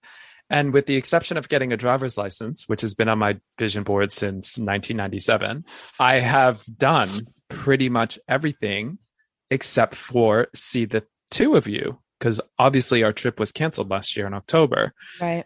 And 0.50 0.74
with 0.74 0.86
the 0.86 0.98
exception 0.98 1.38
of 1.38 1.48
getting 1.48 1.72
a 1.72 1.78
driver's 1.78 2.18
license, 2.18 2.68
which 2.68 2.82
has 2.82 2.94
been 2.94 3.08
on 3.08 3.20
my 3.20 3.40
vision 3.58 3.84
board 3.84 4.12
since 4.12 4.58
1997, 4.58 5.64
I 6.00 6.20
have 6.20 6.64
done 6.78 7.10
pretty 7.48 7.88
much 7.88 8.20
everything 8.28 8.98
except 9.50 9.96
for 9.96 10.48
see 10.54 10.86
the 10.86 11.04
two 11.30 11.56
of 11.56 11.68
you 11.68 12.00
because 12.20 12.42
obviously 12.60 13.02
our 13.02 13.14
trip 13.14 13.40
was 13.40 13.52
canceled 13.52 13.90
last 13.90 14.16
year 14.16 14.28
in 14.28 14.34
October. 14.34 14.94
right 15.20 15.46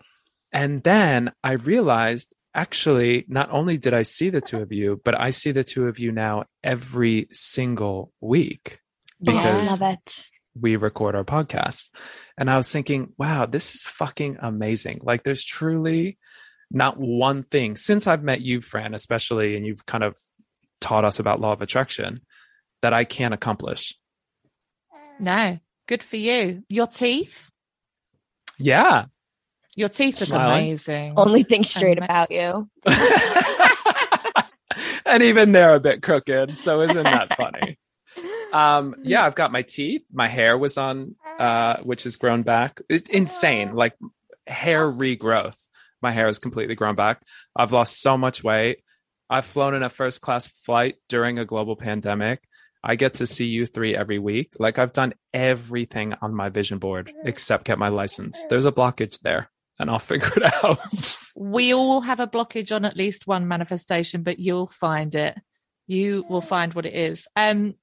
And 0.51 0.83
then 0.83 1.31
I 1.43 1.53
realized 1.53 2.33
actually, 2.55 3.25
not 3.27 3.51
only 3.51 3.77
did 3.77 3.93
I 3.93 4.01
see 4.01 4.29
the 4.29 4.41
two 4.41 4.61
of 4.61 4.71
you, 4.71 5.01
but 5.03 5.19
I 5.19 5.29
see 5.29 5.51
the 5.51 5.63
two 5.63 5.87
of 5.87 5.99
you 5.99 6.11
now 6.11 6.45
every 6.63 7.27
single 7.31 8.11
week 8.21 8.79
oh, 9.27 9.33
because 9.33 9.67
I 9.67 9.85
love 9.85 9.93
it 9.93 10.25
we 10.59 10.75
record 10.75 11.15
our 11.15 11.23
podcast. 11.23 11.89
And 12.37 12.49
I 12.49 12.57
was 12.57 12.71
thinking, 12.71 13.13
wow, 13.17 13.45
this 13.45 13.75
is 13.75 13.83
fucking 13.83 14.37
amazing. 14.41 14.99
Like, 15.03 15.23
there's 15.23 15.43
truly 15.43 16.17
not 16.71 16.97
one 16.99 17.43
thing 17.43 17.75
since 17.75 18.07
I've 18.07 18.23
met 18.23 18.41
you, 18.41 18.61
Fran, 18.61 18.93
especially, 18.93 19.55
and 19.55 19.65
you've 19.65 19.85
kind 19.85 20.03
of 20.03 20.15
taught 20.81 21.05
us 21.05 21.19
about 21.19 21.39
law 21.41 21.51
of 21.53 21.61
attraction 21.61 22.21
that 22.81 22.93
I 22.93 23.03
can't 23.03 23.33
accomplish. 23.33 23.93
No, 25.19 25.59
good 25.87 26.03
for 26.03 26.17
you. 26.17 26.63
Your 26.69 26.87
teeth, 26.87 27.49
Yeah. 28.57 29.05
your 29.75 29.89
teeth 29.89 30.31
are 30.31 30.35
amazing. 30.45 31.13
only 31.17 31.43
thing 31.43 31.63
straight 31.63 31.99
ma- 31.99 32.05
about 32.05 32.31
you 32.31 32.69
and 35.05 35.23
even 35.23 35.51
they're 35.51 35.75
a 35.75 35.79
bit 35.79 36.01
crooked. 36.01 36.57
So 36.57 36.81
isn't 36.81 37.03
that 37.03 37.35
funny? 37.37 37.77
Um, 38.55 38.95
yeah, 39.03 39.25
I've 39.25 39.35
got 39.35 39.51
my 39.51 39.63
teeth. 39.63 40.03
My 40.13 40.29
hair 40.29 40.57
was 40.57 40.77
on, 40.77 41.15
uh, 41.37 41.77
which 41.83 42.03
has 42.03 42.15
grown 42.15 42.43
back. 42.43 42.79
It's 42.87 43.09
insane. 43.09 43.75
Like 43.75 43.97
hair 44.47 44.89
regrowth. 44.89 45.57
My 46.01 46.11
hair 46.11 46.29
is 46.29 46.39
completely 46.39 46.75
grown 46.75 46.95
back. 46.95 47.21
I've 47.53 47.73
lost 47.73 48.01
so 48.01 48.17
much 48.17 48.45
weight. 48.45 48.77
I've 49.29 49.43
flown 49.43 49.73
in 49.73 49.83
a 49.83 49.89
first 49.89 50.21
class 50.21 50.47
flight 50.65 50.95
during 51.09 51.37
a 51.37 51.43
global 51.43 51.75
pandemic. 51.75 52.47
I 52.81 52.95
get 52.95 53.15
to 53.15 53.27
see 53.27 53.47
you 53.47 53.65
three 53.65 53.93
every 53.93 54.19
week. 54.19 54.53
Like 54.57 54.79
I've 54.79 54.93
done 54.93 55.15
everything 55.33 56.13
on 56.21 56.33
my 56.33 56.47
vision 56.47 56.77
board 56.77 57.11
except 57.25 57.65
get 57.65 57.77
my 57.77 57.89
license. 57.89 58.41
There's 58.49 58.65
a 58.65 58.71
blockage 58.71 59.19
there 59.19 59.49
and 59.79 59.89
I'll 59.89 59.99
figure 60.11 60.31
it 60.33 60.63
out. 60.63 60.79
we 61.35 61.73
all 61.73 61.99
have 62.01 62.21
a 62.21 62.27
blockage 62.27 62.73
on 62.73 62.85
at 62.85 62.95
least 62.95 63.27
one 63.27 63.49
manifestation, 63.49 64.23
but 64.23 64.39
you'll 64.39 64.67
find 64.67 65.13
it. 65.13 65.37
You 65.87 66.25
will 66.29 66.41
find 66.41 66.73
what 66.73 66.85
it 66.85 66.93
is. 66.93 67.27
Um, 67.35 67.75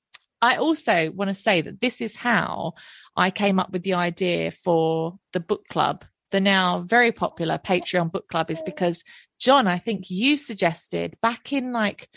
I 0.43 0.57
also 0.57 1.13
want 1.13 1.29
to 1.29 1.35
say 1.35 1.61
that 1.61 1.81
this 1.81 2.01
is 2.01 2.17
how 2.17 2.75
I 3.17 3.31
came 3.31 3.61
up 3.61 3.71
with 3.71 3.85
the 3.85 3.95
idea 3.95 4.51
for 4.51 5.19
the 5.33 5.41
book 5.41 5.69
club. 5.69 6.05
The 6.33 6.41
now 6.41 6.81
very 6.81 7.13
popular 7.13 7.59
Patreon 7.59 8.11
book 8.11 8.29
club 8.29 8.51
is 8.51 8.61
because 8.63 9.05
John, 9.39 9.69
I 9.69 9.79
think 9.79 10.11
you 10.11 10.37
suggested 10.37 11.17
back 11.23 11.53
in 11.53 11.73
like 11.73 12.09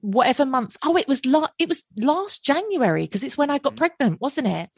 whatever 0.00 0.46
month. 0.46 0.78
Oh, 0.82 0.96
it 0.96 1.08
was 1.08 1.26
la- 1.26 1.48
it 1.58 1.68
was 1.68 1.84
last 1.98 2.42
January 2.42 3.04
because 3.04 3.22
it's 3.22 3.36
when 3.36 3.50
I 3.50 3.58
got 3.58 3.74
mm. 3.74 3.78
pregnant, 3.78 4.20
wasn't 4.20 4.48
it? 4.48 4.70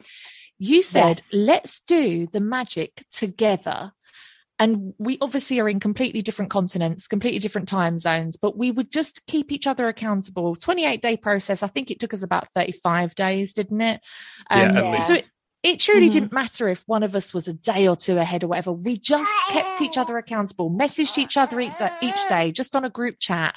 You 0.59 0.81
said, 0.81 1.17
Yes. 1.17 1.33
let's 1.33 1.81
do 1.81 2.27
the 2.31 2.39
magic 2.41 3.05
together. 3.09 3.93
And 4.59 4.93
we 4.99 5.17
obviously 5.19 5.59
are 5.59 5.67
in 5.67 5.79
completely 5.79 6.21
different 6.21 6.51
continents, 6.51 7.07
completely 7.07 7.39
different 7.39 7.67
time 7.67 7.97
zones, 7.97 8.37
but 8.37 8.55
we 8.57 8.71
would 8.71 8.91
just 8.91 9.25
keep 9.25 9.51
each 9.51 9.65
other 9.67 9.87
accountable. 9.87 10.55
28 10.55 11.01
day 11.01 11.17
process. 11.17 11.63
I 11.63 11.67
think 11.67 11.89
it 11.89 11.99
took 11.99 12.13
us 12.13 12.21
about 12.21 12.47
35 12.53 13.15
days, 13.15 13.53
didn't 13.53 13.81
it? 13.81 14.01
Yeah, 14.51 14.63
Um, 14.63 14.77
at 14.77 14.83
Yeah. 14.85 14.91
least. 14.91 15.07
So 15.07 15.13
it, 15.15 15.29
it 15.63 15.79
truly 15.79 16.07
Mhm. 16.07 16.11
didn't 16.11 16.33
matter 16.33 16.67
if 16.69 16.83
one 16.85 17.01
of 17.03 17.15
us 17.15 17.33
was 17.33 17.47
a 17.47 17.53
day 17.53 17.87
or 17.87 17.95
two 17.95 18.17
ahead 18.17 18.43
or 18.43 18.47
whatever. 18.47 18.71
We 18.71 18.97
just 18.97 19.31
kept 19.49 19.81
each 19.81 19.97
other 19.97 20.17
accountable, 20.17 20.69
messaged 20.69 21.17
each 21.17 21.35
other 21.35 21.59
each, 21.59 21.81
each 22.01 22.27
day, 22.29 22.51
just 22.51 22.75
on 22.75 22.85
a 22.85 22.89
group 22.89 23.15
chat. 23.19 23.55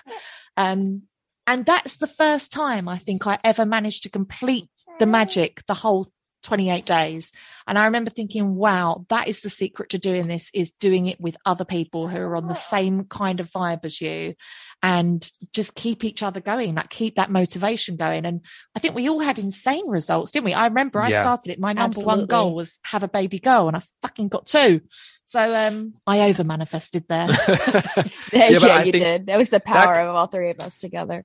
Um, 0.57 1.03
and 1.47 1.67
that's 1.67 1.99
the 1.99 2.09
first 2.09 2.53
time 2.53 2.89
I 2.89 2.99
think 2.99 3.27
I 3.27 3.39
ever 3.45 3.67
managed 3.67 4.03
to 4.05 4.09
complete 4.09 4.69
the 4.99 5.07
magic 5.07 5.63
the 5.67 5.75
whole 5.75 6.09
28 6.43 6.85
days. 6.87 7.33
And 7.67 7.79
I 7.79 7.87
remember 7.87 8.11
thinking, 8.11 8.55
wow, 8.55 9.05
that 9.09 9.27
is 9.29 9.41
the 9.41 9.51
secret 9.51 9.91
to 9.91 9.99
doing 9.99 10.29
this 10.29 10.51
is 10.55 10.71
doing 10.73 11.07
it 11.07 11.21
with 11.21 11.37
other 11.45 11.65
people 11.65 12.09
who 12.09 12.19
are 12.19 12.37
on 12.37 12.47
the 12.47 12.55
same 12.55 13.05
kind 13.05 13.41
of 13.41 13.51
vibe 13.51 13.85
as 13.85 14.01
you 14.01 14.35
and 14.83 15.29
just 15.53 15.75
keep 15.75 16.05
each 16.05 16.23
other 16.23 16.41
going, 16.41 16.75
like 16.75 16.91
keep 16.91 17.17
that 17.17 17.31
motivation 17.31 17.97
going. 17.97 18.25
And 18.27 18.43
I 18.77 18.81
think 18.81 18.95
we 18.95 19.09
all 19.09 19.21
had 19.21 19.39
insane 19.39 19.89
results, 19.89 20.31
didn't 20.33 20.45
we? 20.45 20.55
I 20.55 20.67
remember 20.67 21.01
I 21.01 21.09
Yeah. 21.09 21.23
started 21.23 21.51
it. 21.53 21.59
My 21.59 21.73
number 21.73 22.01
one 22.01 22.27
goal 22.27 22.55
was 22.55 22.79
have 22.85 23.03
a 23.03 23.09
baby 23.09 23.39
girl 23.41 23.67
and 23.69 23.77
I 23.77 23.83
fucking 24.03 24.29
got 24.29 24.47
two. 24.47 24.83
So 25.25 25.41
um 25.55 25.95
I 26.07 26.29
over 26.29 26.45
manifested 26.45 27.07
there. 27.09 27.27
Yeah, 28.33 28.49
Yeah, 28.51 28.83
you 28.83 28.93
think 28.93 29.05
did. 29.05 29.27
That 29.27 29.39
was 29.39 29.49
the 29.49 29.59
power 29.61 29.95
that- 29.95 30.07
of 30.07 30.15
all 30.15 30.27
three 30.29 30.51
of 30.51 30.61
us 30.61 30.79
together. 30.79 31.25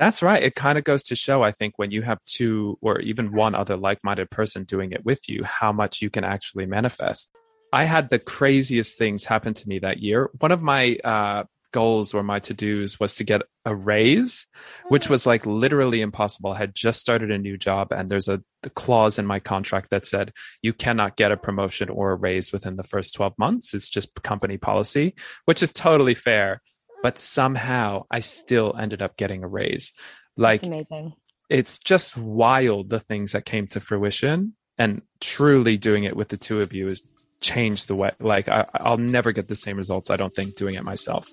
That's 0.00 0.22
right. 0.22 0.42
It 0.42 0.54
kind 0.54 0.78
of 0.78 0.84
goes 0.84 1.02
to 1.04 1.14
show, 1.14 1.42
I 1.42 1.52
think, 1.52 1.74
when 1.76 1.90
you 1.90 2.00
have 2.00 2.24
two 2.24 2.78
or 2.80 3.00
even 3.00 3.32
one 3.32 3.54
other 3.54 3.76
like 3.76 4.02
minded 4.02 4.30
person 4.30 4.64
doing 4.64 4.92
it 4.92 5.04
with 5.04 5.28
you, 5.28 5.44
how 5.44 5.72
much 5.72 6.00
you 6.00 6.08
can 6.08 6.24
actually 6.24 6.64
manifest. 6.64 7.30
I 7.70 7.84
had 7.84 8.08
the 8.08 8.18
craziest 8.18 8.96
things 8.96 9.26
happen 9.26 9.52
to 9.52 9.68
me 9.68 9.78
that 9.80 9.98
year. 9.98 10.30
One 10.38 10.52
of 10.52 10.62
my 10.62 10.96
uh, 11.04 11.44
goals 11.72 12.14
or 12.14 12.22
my 12.22 12.38
to 12.40 12.54
dos 12.54 12.98
was 12.98 13.14
to 13.16 13.24
get 13.24 13.42
a 13.66 13.76
raise, 13.76 14.46
which 14.88 15.10
was 15.10 15.26
like 15.26 15.44
literally 15.44 16.00
impossible. 16.00 16.52
I 16.52 16.58
had 16.58 16.74
just 16.74 17.00
started 17.00 17.30
a 17.30 17.36
new 17.36 17.58
job, 17.58 17.92
and 17.92 18.08
there's 18.08 18.26
a 18.26 18.42
the 18.62 18.70
clause 18.70 19.18
in 19.18 19.26
my 19.26 19.38
contract 19.38 19.90
that 19.90 20.06
said 20.06 20.32
you 20.62 20.72
cannot 20.72 21.16
get 21.16 21.32
a 21.32 21.36
promotion 21.36 21.88
or 21.90 22.12
a 22.12 22.16
raise 22.16 22.52
within 22.52 22.76
the 22.76 22.82
first 22.82 23.14
12 23.14 23.34
months. 23.38 23.74
It's 23.74 23.88
just 23.88 24.22
company 24.22 24.56
policy, 24.56 25.14
which 25.44 25.62
is 25.62 25.72
totally 25.72 26.14
fair. 26.14 26.62
But 27.02 27.18
somehow 27.18 28.04
I 28.10 28.20
still 28.20 28.74
ended 28.78 29.00
up 29.02 29.16
getting 29.16 29.42
a 29.42 29.48
raise. 29.48 29.92
Like 30.36 30.62
It's 30.62 30.68
amazing. 30.68 31.14
it's 31.48 31.78
just 31.78 32.16
wild 32.16 32.90
the 32.90 33.00
things 33.00 33.32
that 33.32 33.44
came 33.44 33.66
to 33.68 33.80
fruition 33.80 34.54
and 34.78 35.02
truly 35.20 35.76
doing 35.76 36.04
it 36.04 36.16
with 36.16 36.28
the 36.28 36.36
two 36.36 36.60
of 36.60 36.72
you 36.72 36.86
has 36.86 37.02
changed 37.40 37.88
the 37.88 37.94
way 37.94 38.10
like 38.20 38.48
I, 38.48 38.66
i'll 38.74 38.98
never 38.98 39.32
get 39.32 39.48
the 39.48 39.56
same 39.56 39.76
results 39.78 40.10
i 40.10 40.16
don't 40.16 40.34
think 40.34 40.56
doing 40.56 40.74
it 40.74 40.84
myself 40.84 41.26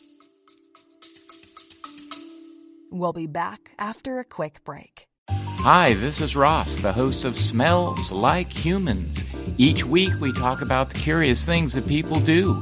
We'll 2.90 3.14
be 3.14 3.28
back 3.28 3.72
after 3.78 4.20
a 4.20 4.24
quick 4.24 4.64
break. 4.64 5.08
Hi, 5.30 5.94
this 5.96 6.22
is 6.22 6.36
Ross, 6.36 6.78
the 6.82 6.94
host 6.94 7.26
of 7.26 7.36
Smells 7.36 8.12
Like 8.14 8.50
Humans. 8.52 9.26
Each 9.58 9.84
week 9.84 10.14
we 10.22 10.32
talk 10.32 10.62
about 10.62 10.90
the 10.92 11.00
curious 11.00 11.46
things 11.46 11.74
that 11.74 11.86
people 11.88 12.20
do. 12.22 12.56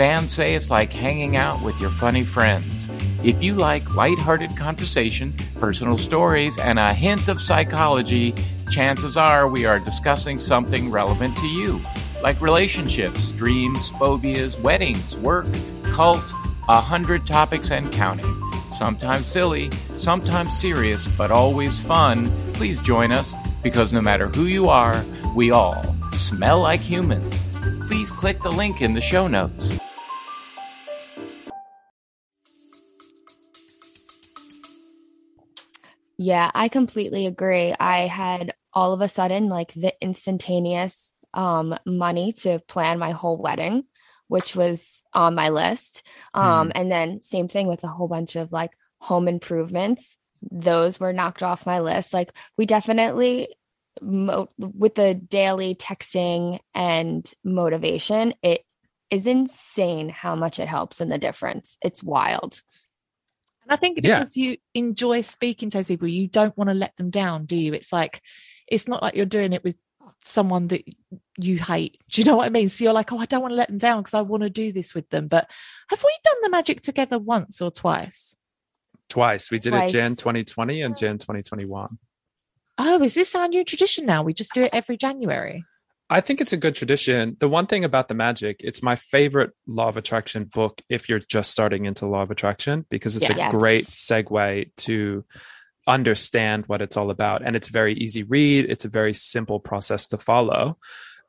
Fans 0.00 0.32
say 0.32 0.54
it's 0.54 0.70
like 0.70 0.90
hanging 0.90 1.36
out 1.36 1.62
with 1.62 1.78
your 1.78 1.90
funny 1.90 2.24
friends. 2.24 2.88
If 3.22 3.42
you 3.42 3.52
like 3.52 3.94
lighthearted 3.94 4.56
conversation, 4.56 5.34
personal 5.58 5.98
stories, 5.98 6.58
and 6.58 6.78
a 6.78 6.94
hint 6.94 7.28
of 7.28 7.38
psychology, 7.38 8.32
chances 8.70 9.18
are 9.18 9.46
we 9.46 9.66
are 9.66 9.78
discussing 9.78 10.38
something 10.38 10.90
relevant 10.90 11.36
to 11.36 11.46
you, 11.46 11.82
like 12.22 12.40
relationships, 12.40 13.30
dreams, 13.32 13.90
phobias, 13.90 14.56
weddings, 14.56 15.18
work, 15.18 15.44
cults, 15.92 16.32
a 16.70 16.80
hundred 16.80 17.26
topics 17.26 17.70
and 17.70 17.92
counting. 17.92 18.50
Sometimes 18.72 19.26
silly, 19.26 19.70
sometimes 19.96 20.58
serious, 20.58 21.08
but 21.08 21.30
always 21.30 21.78
fun. 21.78 22.32
Please 22.54 22.80
join 22.80 23.12
us 23.12 23.34
because 23.62 23.92
no 23.92 24.00
matter 24.00 24.28
who 24.28 24.44
you 24.44 24.70
are, 24.70 25.04
we 25.36 25.50
all 25.50 25.94
smell 26.12 26.62
like 26.62 26.80
humans. 26.80 27.42
Please 27.86 28.10
click 28.10 28.40
the 28.40 28.50
link 28.50 28.80
in 28.80 28.94
the 28.94 29.00
show 29.02 29.26
notes. 29.26 29.79
Yeah, 36.22 36.50
I 36.54 36.68
completely 36.68 37.24
agree. 37.26 37.74
I 37.80 38.06
had 38.06 38.52
all 38.74 38.92
of 38.92 39.00
a 39.00 39.08
sudden 39.08 39.48
like 39.48 39.72
the 39.72 39.94
instantaneous 40.02 41.12
um 41.32 41.74
money 41.86 42.32
to 42.32 42.58
plan 42.68 42.98
my 42.98 43.12
whole 43.12 43.38
wedding, 43.38 43.84
which 44.28 44.54
was 44.54 45.02
on 45.14 45.34
my 45.34 45.48
list. 45.48 46.06
Um 46.34 46.72
and 46.74 46.92
then 46.92 47.22
same 47.22 47.48
thing 47.48 47.68
with 47.68 47.82
a 47.84 47.88
whole 47.88 48.06
bunch 48.08 48.36
of 48.36 48.52
like 48.52 48.72
home 49.00 49.28
improvements. 49.28 50.18
Those 50.52 51.00
were 51.00 51.14
knocked 51.14 51.42
off 51.42 51.64
my 51.64 51.80
list. 51.80 52.12
Like 52.12 52.32
we 52.58 52.66
definitely 52.66 53.54
mo- 54.02 54.50
with 54.58 54.96
the 54.96 55.14
daily 55.14 55.74
texting 55.74 56.58
and 56.74 57.32
motivation, 57.44 58.34
it 58.42 58.62
is 59.10 59.26
insane 59.26 60.10
how 60.10 60.36
much 60.36 60.58
it 60.60 60.68
helps 60.68 61.00
in 61.00 61.08
the 61.08 61.18
difference. 61.18 61.78
It's 61.82 62.02
wild. 62.02 62.60
And 63.70 63.76
I 63.76 63.80
think 63.80 64.00
Yeah. 64.02 64.18
because 64.18 64.36
you 64.36 64.56
enjoy 64.74 65.20
speaking 65.20 65.70
to 65.70 65.78
those 65.78 65.88
people, 65.88 66.08
you 66.08 66.26
don't 66.26 66.56
want 66.58 66.68
to 66.70 66.74
let 66.74 66.96
them 66.96 67.10
down, 67.10 67.46
do 67.46 67.54
you? 67.56 67.72
It's 67.72 67.92
like, 67.92 68.20
it's 68.66 68.88
not 68.88 69.00
like 69.02 69.14
you're 69.14 69.26
doing 69.26 69.52
it 69.52 69.62
with 69.62 69.76
someone 70.24 70.66
that 70.68 70.82
you 71.38 71.56
hate. 71.58 71.98
Do 72.10 72.20
you 72.20 72.24
know 72.26 72.36
what 72.36 72.46
I 72.46 72.50
mean? 72.50 72.68
So 72.68 72.82
you're 72.84 72.92
like, 72.92 73.12
oh, 73.12 73.18
I 73.18 73.26
don't 73.26 73.42
want 73.42 73.52
to 73.52 73.56
let 73.56 73.68
them 73.68 73.78
down 73.78 74.02
because 74.02 74.14
I 74.14 74.22
want 74.22 74.42
to 74.42 74.50
do 74.50 74.72
this 74.72 74.94
with 74.94 75.08
them. 75.10 75.28
But 75.28 75.48
have 75.88 76.02
we 76.02 76.10
done 76.24 76.36
the 76.42 76.50
magic 76.50 76.80
together 76.80 77.18
once 77.18 77.62
or 77.62 77.70
twice? 77.70 78.34
twice 79.08 79.50
we 79.50 79.58
did 79.58 79.70
Twice. 79.70 79.90
it 79.90 79.94
jan 79.94 80.10
2020 80.14 80.82
and 80.82 80.96
jan 80.96 81.18
2021 81.18 81.98
Oh, 82.78 83.02
is 83.02 83.14
this 83.14 83.34
our 83.34 83.48
new 83.48 83.64
tradition 83.64 84.06
now? 84.06 84.22
We 84.22 84.32
just 84.32 84.54
do 84.54 84.62
it 84.62 84.70
every 84.72 84.96
January. 84.96 85.64
I 86.12 86.20
think 86.20 86.40
it's 86.40 86.52
a 86.52 86.56
good 86.56 86.74
tradition. 86.74 87.36
The 87.38 87.48
one 87.48 87.68
thing 87.68 87.84
about 87.84 88.08
the 88.08 88.14
magic, 88.14 88.56
it's 88.64 88.82
my 88.82 88.96
favorite 88.96 89.52
law 89.68 89.88
of 89.88 89.96
attraction 89.96 90.44
book 90.52 90.82
if 90.88 91.08
you're 91.08 91.20
just 91.20 91.52
starting 91.52 91.84
into 91.84 92.04
law 92.06 92.22
of 92.22 92.32
attraction 92.32 92.84
because 92.90 93.14
it's 93.16 93.30
Yeah. 93.30 93.48
a 93.48 93.50
great 93.52 93.84
segue 93.84 94.74
to 94.78 95.24
understand 95.86 96.64
what 96.66 96.82
it's 96.82 96.96
all 96.96 97.10
about. 97.10 97.42
And 97.46 97.54
it's 97.54 97.68
very 97.68 97.94
easy 97.94 98.24
read. 98.24 98.68
It's 98.68 98.84
a 98.84 98.88
very 98.88 99.14
simple 99.14 99.60
process 99.60 100.06
to 100.08 100.18
follow. 100.18 100.76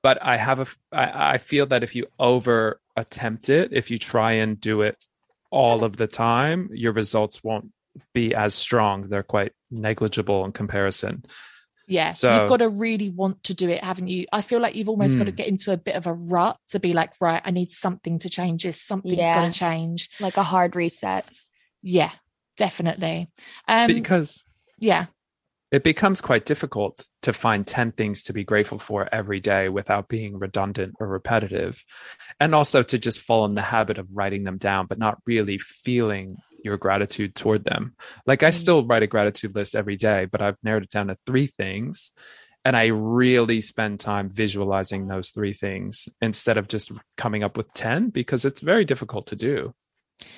But 0.03 0.17
i 0.23 0.35
have 0.37 0.59
a 0.59 0.67
i, 0.91 1.33
I 1.33 1.37
feel 1.37 1.67
that 1.67 1.83
if 1.83 1.95
you 1.95 2.07
over 2.17 2.81
attempt 2.95 3.49
it 3.49 3.71
if 3.71 3.91
you 3.91 3.99
try 3.99 4.31
and 4.33 4.59
do 4.59 4.81
it 4.81 4.97
all 5.51 5.83
of 5.83 5.97
the 5.97 6.07
time 6.07 6.69
your 6.73 6.91
results 6.91 7.43
won't 7.43 7.69
be 8.13 8.33
as 8.33 8.55
strong. 8.55 9.03
They're 9.09 9.21
quite 9.21 9.51
negligible 9.69 10.43
in 10.45 10.53
comparison 10.53 11.23
Yeah. 11.91 12.11
So- 12.11 12.39
you've 12.39 12.47
got 12.47 12.57
to 12.57 12.69
really 12.69 13.09
want 13.09 13.43
to 13.43 13.53
do 13.53 13.69
it, 13.69 13.83
haven't 13.83 14.07
you? 14.07 14.25
I 14.31 14.41
feel 14.41 14.61
like 14.61 14.75
you've 14.75 14.87
almost 14.87 15.17
got 15.17 15.25
to 15.25 15.31
get 15.31 15.47
into 15.47 15.73
a 15.73 15.77
bit 15.77 15.95
of 15.95 16.07
a 16.07 16.13
rut 16.13 16.57
to 16.69 16.79
be 16.79 16.93
like, 16.93 17.11
right, 17.19 17.41
I 17.43 17.51
need 17.51 17.69
something 17.69 18.17
to 18.19 18.29
change 18.29 18.63
this. 18.63 18.81
Something's 18.81 19.17
got 19.17 19.45
to 19.45 19.51
change. 19.51 20.09
Like 20.21 20.37
a 20.37 20.43
hard 20.43 20.77
reset. 20.77 21.25
Yeah, 21.83 22.11
definitely. 22.55 23.29
Um, 23.67 23.87
because 23.87 24.41
yeah. 24.79 25.07
it 25.69 25.83
becomes 25.83 26.21
quite 26.21 26.45
difficult 26.45 27.09
to 27.23 27.33
find 27.33 27.67
10 27.67 27.91
things 27.91 28.23
to 28.23 28.33
be 28.33 28.45
grateful 28.45 28.79
for 28.79 29.09
every 29.13 29.41
day 29.41 29.67
without 29.67 30.07
being 30.07 30.39
redundant 30.39 30.93
or 30.97 31.07
repetitive. 31.07 31.83
And 32.39 32.55
also 32.55 32.83
to 32.83 32.97
just 32.97 33.19
fall 33.19 33.43
in 33.43 33.55
the 33.55 33.61
habit 33.61 33.97
of 33.97 34.07
writing 34.13 34.45
them 34.45 34.57
down, 34.57 34.85
but 34.85 34.97
not 34.97 35.17
really 35.25 35.57
feeling 35.57 36.37
your 36.63 36.77
gratitude 36.77 37.35
toward 37.35 37.63
them. 37.65 37.95
Like 38.25 38.43
I 38.43 38.49
Mm. 38.49 38.53
still 38.53 38.85
write 38.85 39.03
a 39.03 39.07
gratitude 39.07 39.55
list 39.55 39.75
every 39.75 39.95
day, 39.97 40.25
but 40.25 40.41
I've 40.41 40.57
narrowed 40.63 40.83
it 40.83 40.89
down 40.89 41.07
to 41.07 41.17
three 41.25 41.47
things. 41.47 42.11
And 42.63 42.77
I 42.77 42.87
really 42.87 43.59
spend 43.61 43.99
time 43.99 44.29
visualizing 44.29 45.07
those 45.07 45.31
three 45.31 45.53
things 45.53 46.07
instead 46.21 46.57
of 46.59 46.67
just 46.67 46.91
coming 47.17 47.43
up 47.43 47.57
with 47.57 47.73
10 47.73 48.09
because 48.09 48.45
it's 48.45 48.61
very 48.61 48.85
difficult 48.85 49.25
to 49.27 49.35
do. 49.35 49.73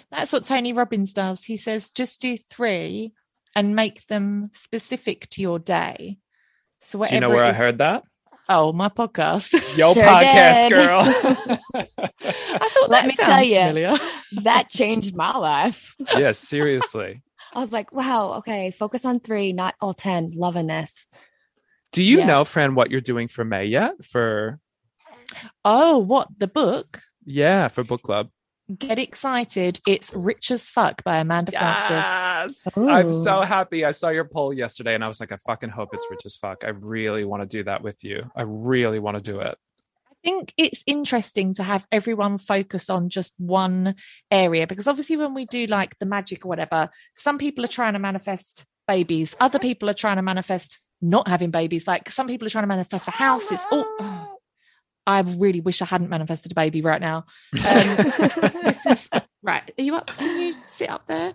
That's 0.10 0.32
what 0.32 0.46
Tony 0.46 0.72
Robbins 0.72 1.12
does. 1.12 1.44
He 1.44 1.58
says 1.58 1.90
just 1.90 2.22
do 2.22 2.38
three 2.38 3.14
and 3.56 3.76
make 3.76 4.08
them 4.08 4.52
specific 4.54 5.30
to 5.32 5.42
your 5.42 5.60
day. 5.60 6.20
So 6.82 7.00
whatever 7.00 7.12
Do 7.12 7.16
you 7.16 7.30
know 7.30 7.36
where 7.36 7.44
I 7.46 7.54
heard 7.54 7.80
that? 7.80 8.04
Oh, 8.50 8.74
my 8.74 8.90
podcast. 8.90 9.54
Yo 9.78 9.94
Sure 9.94 10.04
podcast 10.04 10.70
did. 10.70 10.72
girl. 10.74 11.02
I 11.06 11.06
thought 12.70 12.90
Let 12.90 13.04
that 13.04 13.06
me 13.08 13.16
tell 13.16 13.26
sounds 13.28 13.48
you. 13.48 13.56
familiar. 13.60 13.98
that 14.44 14.70
changed 14.70 15.16
my 15.16 15.38
life. 15.38 15.96
yes, 16.16 16.40
seriously. 16.40 17.22
I 17.54 17.60
was 17.60 17.72
like, 17.72 17.94
wow, 17.94 18.34
okay, 18.40 18.72
focus 18.72 19.06
on 19.06 19.20
three, 19.20 19.54
not 19.54 19.76
all 19.80 19.94
10. 19.94 20.32
Loving 20.36 20.68
this. 20.68 21.08
Do 21.94 22.04
you 22.04 22.20
Yeah. 22.20 22.26
know, 22.26 22.46
Fran, 22.46 22.76
what 22.76 22.92
you're 22.92 23.02
doing 23.02 23.28
for 23.28 23.46
May 23.46 23.66
yet? 23.66 24.04
For 24.04 24.60
Oh, 25.64 26.00
what 26.00 26.28
the 26.38 26.48
book? 26.48 27.02
yeah, 27.26 27.68
for 27.70 27.84
book 27.84 28.02
club. 28.04 28.30
Get 28.78 28.98
excited. 28.98 29.82
It's 29.86 30.14
Rich 30.14 30.50
as 30.52 30.70
Fuck 30.70 31.04
by 31.04 31.18
Amanda 31.18 31.52
Frances. 31.52 31.90
Yes. 31.90 32.78
I'm 32.78 33.12
so 33.12 33.42
happy. 33.42 33.84
I 33.84 33.92
saw 33.92 34.08
your 34.08 34.24
poll 34.24 34.54
yesterday 34.54 34.96
and 34.96 35.04
I 35.04 35.08
was 35.08 35.20
like, 35.20 35.34
I 35.34 35.38
fucking 35.38 35.70
hope 35.70 35.90
it's 35.92 36.08
rich 36.10 36.22
as 36.26 36.38
fuck. 36.38 36.64
I 36.64 36.70
really 36.70 37.26
want 37.26 37.44
to 37.44 37.48
do 37.48 37.64
that 37.66 37.84
with 37.84 38.04
you. 38.06 38.32
I 38.36 38.44
really 38.44 39.00
want 39.00 39.18
to 39.18 39.24
do 39.24 39.42
it. 39.42 39.58
I 40.10 40.16
think 40.24 40.54
it's 40.58 40.82
interesting 40.88 41.54
to 41.56 41.64
have 41.64 41.86
everyone 41.92 42.38
focus 42.38 42.90
on 42.90 43.10
just 43.10 43.34
one 43.38 43.96
area 44.32 44.66
because 44.66 44.88
obviously 44.88 45.18
when 45.18 45.34
we 45.34 45.46
do 45.46 45.66
like 45.66 46.00
the 46.00 46.06
magic 46.06 46.46
or 46.46 46.48
whatever, 46.50 46.90
some 47.16 47.38
people 47.38 47.66
are 47.66 47.68
trying 47.70 47.94
to 47.94 48.00
manifest 48.00 48.66
babies, 48.88 49.36
other 49.42 49.60
people 49.60 49.90
are 49.90 49.94
trying 49.94 50.16
to 50.16 50.22
manifest 50.22 50.80
not 51.02 51.28
having 51.28 51.52
babies. 51.52 51.86
Like 51.86 52.10
some 52.10 52.28
people 52.28 52.48
are 52.48 52.50
trying 52.50 52.64
to 52.64 52.68
manifest 52.68 53.10
a 53.10 53.12
house. 53.12 53.52
It's 53.52 53.66
all 53.72 53.86
oh, 54.00 54.33
I 55.06 55.22
really 55.22 55.60
wish 55.60 55.82
I 55.82 55.86
hadn't 55.86 56.10
manifested 56.10 56.52
a 56.52 56.56
baby 56.56 56.82
right 56.82 57.02
now. 57.02 57.26
Um, 57.54 58.06
is, 58.92 59.10
right. 59.44 59.72
Are 59.78 59.84
you 59.84 59.96
up? 59.96 60.08
Can 60.08 60.40
you 60.40 60.56
sit 60.64 60.90
up 60.90 61.08
there? 61.08 61.34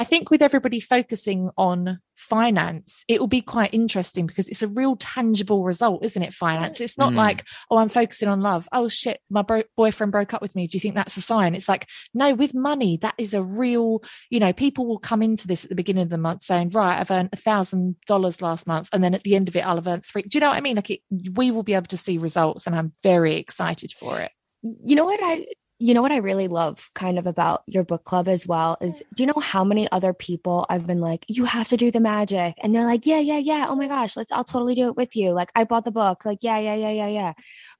I 0.00 0.04
think 0.04 0.30
with 0.30 0.40
everybody 0.40 0.80
focusing 0.80 1.50
on 1.58 2.00
finance, 2.16 3.04
it 3.06 3.20
will 3.20 3.26
be 3.26 3.42
quite 3.42 3.74
interesting 3.74 4.26
because 4.26 4.48
it's 4.48 4.62
a 4.62 4.68
real 4.68 4.96
tangible 4.96 5.62
result, 5.62 6.02
isn't 6.02 6.22
it? 6.22 6.32
Finance. 6.32 6.80
It's 6.80 6.96
not 6.96 7.12
mm. 7.12 7.16
like, 7.16 7.44
oh, 7.70 7.76
I'm 7.76 7.90
focusing 7.90 8.26
on 8.26 8.40
love. 8.40 8.66
Oh 8.72 8.88
shit, 8.88 9.20
my 9.28 9.42
bro- 9.42 9.64
boyfriend 9.76 10.10
broke 10.10 10.32
up 10.32 10.40
with 10.40 10.54
me. 10.54 10.66
Do 10.66 10.76
you 10.76 10.80
think 10.80 10.94
that's 10.94 11.18
a 11.18 11.20
sign? 11.20 11.54
It's 11.54 11.68
like, 11.68 11.86
no, 12.14 12.32
with 12.32 12.54
money, 12.54 12.98
that 13.02 13.12
is 13.18 13.34
a 13.34 13.42
real, 13.42 14.02
you 14.30 14.40
know, 14.40 14.54
people 14.54 14.86
will 14.86 14.98
come 14.98 15.20
into 15.20 15.46
this 15.46 15.64
at 15.64 15.68
the 15.68 15.76
beginning 15.76 16.04
of 16.04 16.08
the 16.08 16.16
month 16.16 16.44
saying, 16.44 16.70
right, 16.70 16.98
I've 16.98 17.10
earned 17.10 17.28
a 17.34 17.36
thousand 17.36 17.96
dollars 18.06 18.40
last 18.40 18.66
month. 18.66 18.88
And 18.94 19.04
then 19.04 19.12
at 19.12 19.22
the 19.22 19.36
end 19.36 19.48
of 19.48 19.56
it, 19.56 19.66
I'll 19.66 19.76
have 19.76 19.86
earned 19.86 20.06
three. 20.06 20.22
Do 20.22 20.38
you 20.38 20.40
know 20.40 20.48
what 20.48 20.56
I 20.56 20.62
mean? 20.62 20.76
Like 20.76 20.88
it, 20.88 21.00
we 21.34 21.50
will 21.50 21.62
be 21.62 21.74
able 21.74 21.88
to 21.88 21.98
see 21.98 22.16
results 22.16 22.66
and 22.66 22.74
I'm 22.74 22.92
very 23.02 23.36
excited 23.36 23.92
for 23.92 24.18
it. 24.18 24.32
You 24.62 24.96
know 24.96 25.04
what 25.04 25.20
I 25.22 25.44
you 25.80 25.94
know 25.94 26.02
what 26.02 26.12
I 26.12 26.18
really 26.18 26.46
love 26.46 26.90
kind 26.94 27.18
of 27.18 27.26
about 27.26 27.62
your 27.66 27.84
book 27.84 28.04
club 28.04 28.28
as 28.28 28.46
well 28.46 28.76
is 28.82 29.02
do 29.14 29.22
you 29.22 29.26
know 29.26 29.40
how 29.40 29.64
many 29.64 29.90
other 29.90 30.12
people 30.12 30.66
I've 30.68 30.86
been 30.86 31.00
like, 31.00 31.24
you 31.26 31.46
have 31.46 31.68
to 31.68 31.78
do 31.78 31.90
the 31.90 32.00
magic? 32.00 32.54
And 32.62 32.74
they're 32.74 32.84
like, 32.84 33.06
yeah, 33.06 33.18
yeah, 33.18 33.38
yeah. 33.38 33.66
Oh 33.66 33.74
my 33.74 33.88
gosh, 33.88 34.14
let's, 34.14 34.30
I'll 34.30 34.44
totally 34.44 34.74
do 34.74 34.88
it 34.88 34.96
with 34.96 35.16
you. 35.16 35.32
Like, 35.32 35.50
I 35.54 35.64
bought 35.64 35.86
the 35.86 35.90
book. 35.90 36.26
Like, 36.26 36.40
yeah, 36.42 36.58
yeah, 36.58 36.74
yeah, 36.74 36.90
yeah, 36.90 37.08
yeah. 37.08 37.32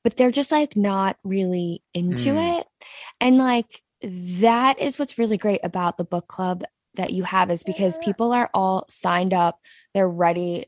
But 0.03 0.17
they're 0.17 0.31
just 0.31 0.51
like 0.51 0.77
not 0.77 1.19
really 1.25 1.83
into 1.93 2.31
mm. 2.31 2.61
it. 2.61 2.67
And 3.21 3.37
like, 3.37 3.83
that 4.03 4.79
is 4.79 4.99
what's 4.99 5.19
really 5.19 5.37
great 5.37 5.61
about 5.63 5.99
the 5.99 6.05
book 6.05 6.27
club 6.27 6.65
that 6.95 7.13
you 7.13 7.23
have 7.25 7.51
is 7.51 7.63
because 7.63 7.99
people 7.99 8.33
are 8.33 8.49
all 8.55 8.87
signed 8.89 9.35
up, 9.35 9.61
they're 9.93 10.09
ready 10.09 10.67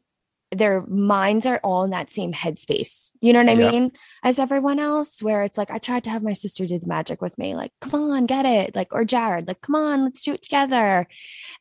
their 0.52 0.84
minds 0.86 1.46
are 1.46 1.60
all 1.64 1.84
in 1.84 1.90
that 1.90 2.10
same 2.10 2.32
headspace. 2.32 3.10
You 3.20 3.32
know 3.32 3.40
what 3.40 3.48
I 3.48 3.52
yeah. 3.52 3.70
mean? 3.70 3.92
As 4.22 4.38
everyone 4.38 4.78
else, 4.78 5.22
where 5.22 5.42
it's 5.42 5.56
like, 5.56 5.70
I 5.70 5.78
tried 5.78 6.04
to 6.04 6.10
have 6.10 6.22
my 6.22 6.32
sister 6.32 6.66
do 6.66 6.78
the 6.78 6.86
magic 6.86 7.22
with 7.22 7.36
me, 7.38 7.54
like, 7.54 7.72
come 7.80 7.94
on, 7.94 8.26
get 8.26 8.44
it. 8.44 8.76
Like, 8.76 8.92
or 8.92 9.04
Jared, 9.04 9.48
like, 9.48 9.60
come 9.60 9.74
on, 9.74 10.04
let's 10.04 10.22
do 10.22 10.34
it 10.34 10.42
together. 10.42 11.08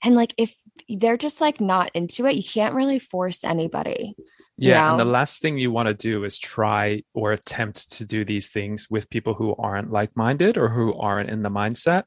And 0.04 0.15
like, 0.15 0.34
if 0.38 0.56
they're 0.89 1.17
just 1.17 1.41
like 1.41 1.62
not 1.62 1.91
into 1.93 2.25
it, 2.25 2.36
you 2.36 2.43
can't 2.43 2.75
really 2.75 2.99
force 2.99 3.43
anybody. 3.43 4.15
Yeah. 4.58 4.67
You 4.67 4.73
know? 4.73 4.91
And 4.91 4.99
the 4.99 5.12
last 5.12 5.41
thing 5.41 5.58
you 5.58 5.71
want 5.71 5.88
to 5.88 5.93
do 5.93 6.23
is 6.23 6.38
try 6.38 7.04
or 7.13 7.32
attempt 7.32 7.91
to 7.93 8.06
do 8.06 8.25
these 8.25 8.49
things 8.49 8.89
with 8.89 9.10
people 9.10 9.36
who 9.36 9.56
aren't 9.56 9.91
like 9.91 10.15
minded 10.15 10.58
or 10.58 10.69
who 10.69 10.93
aren't 10.93 11.30
in 11.30 11.41
the 11.41 11.49
mindset 11.49 12.04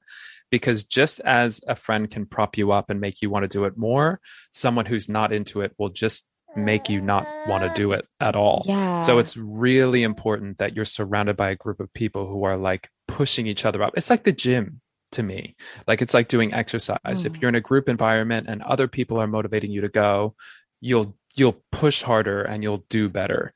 because 0.50 0.84
just 0.84 1.18
as 1.20 1.60
a 1.66 1.74
friend 1.74 2.08
can 2.08 2.26
prop 2.26 2.56
you 2.56 2.70
up 2.70 2.90
and 2.90 3.00
make 3.00 3.20
you 3.22 3.28
want 3.28 3.42
to 3.42 3.48
do 3.48 3.64
it 3.64 3.76
more, 3.76 4.20
someone 4.52 4.86
who's 4.86 5.08
not 5.08 5.32
into 5.32 5.62
it 5.62 5.72
will 5.78 5.88
just 5.88 6.28
make 6.56 6.88
you 6.88 7.00
not 7.00 7.26
want 7.48 7.64
to 7.64 7.72
do 7.74 7.92
it 7.92 8.06
at 8.20 8.36
all. 8.36 8.64
Yeah. 8.66 8.98
So 8.98 9.18
it's 9.18 9.36
really 9.36 10.02
important 10.02 10.58
that 10.58 10.74
you're 10.74 10.84
surrounded 10.84 11.36
by 11.36 11.50
a 11.50 11.56
group 11.56 11.80
of 11.80 11.92
people 11.92 12.26
who 12.26 12.44
are 12.44 12.56
like 12.56 12.88
pushing 13.08 13.46
each 13.46 13.64
other 13.64 13.82
up. 13.82 13.94
It's 13.96 14.10
like 14.10 14.24
the 14.24 14.32
gym 14.32 14.80
to 15.12 15.22
me. 15.22 15.56
Like 15.86 16.02
it's 16.02 16.14
like 16.14 16.28
doing 16.28 16.52
exercise. 16.52 16.98
Mm. 17.04 17.26
If 17.26 17.40
you're 17.40 17.48
in 17.48 17.54
a 17.54 17.60
group 17.60 17.88
environment 17.88 18.46
and 18.48 18.62
other 18.62 18.88
people 18.88 19.18
are 19.18 19.26
motivating 19.26 19.70
you 19.70 19.80
to 19.80 19.88
go, 19.88 20.34
you'll 20.80 21.16
you'll 21.34 21.62
push 21.72 22.02
harder 22.02 22.42
and 22.42 22.62
you'll 22.62 22.84
do 22.88 23.08
better. 23.08 23.52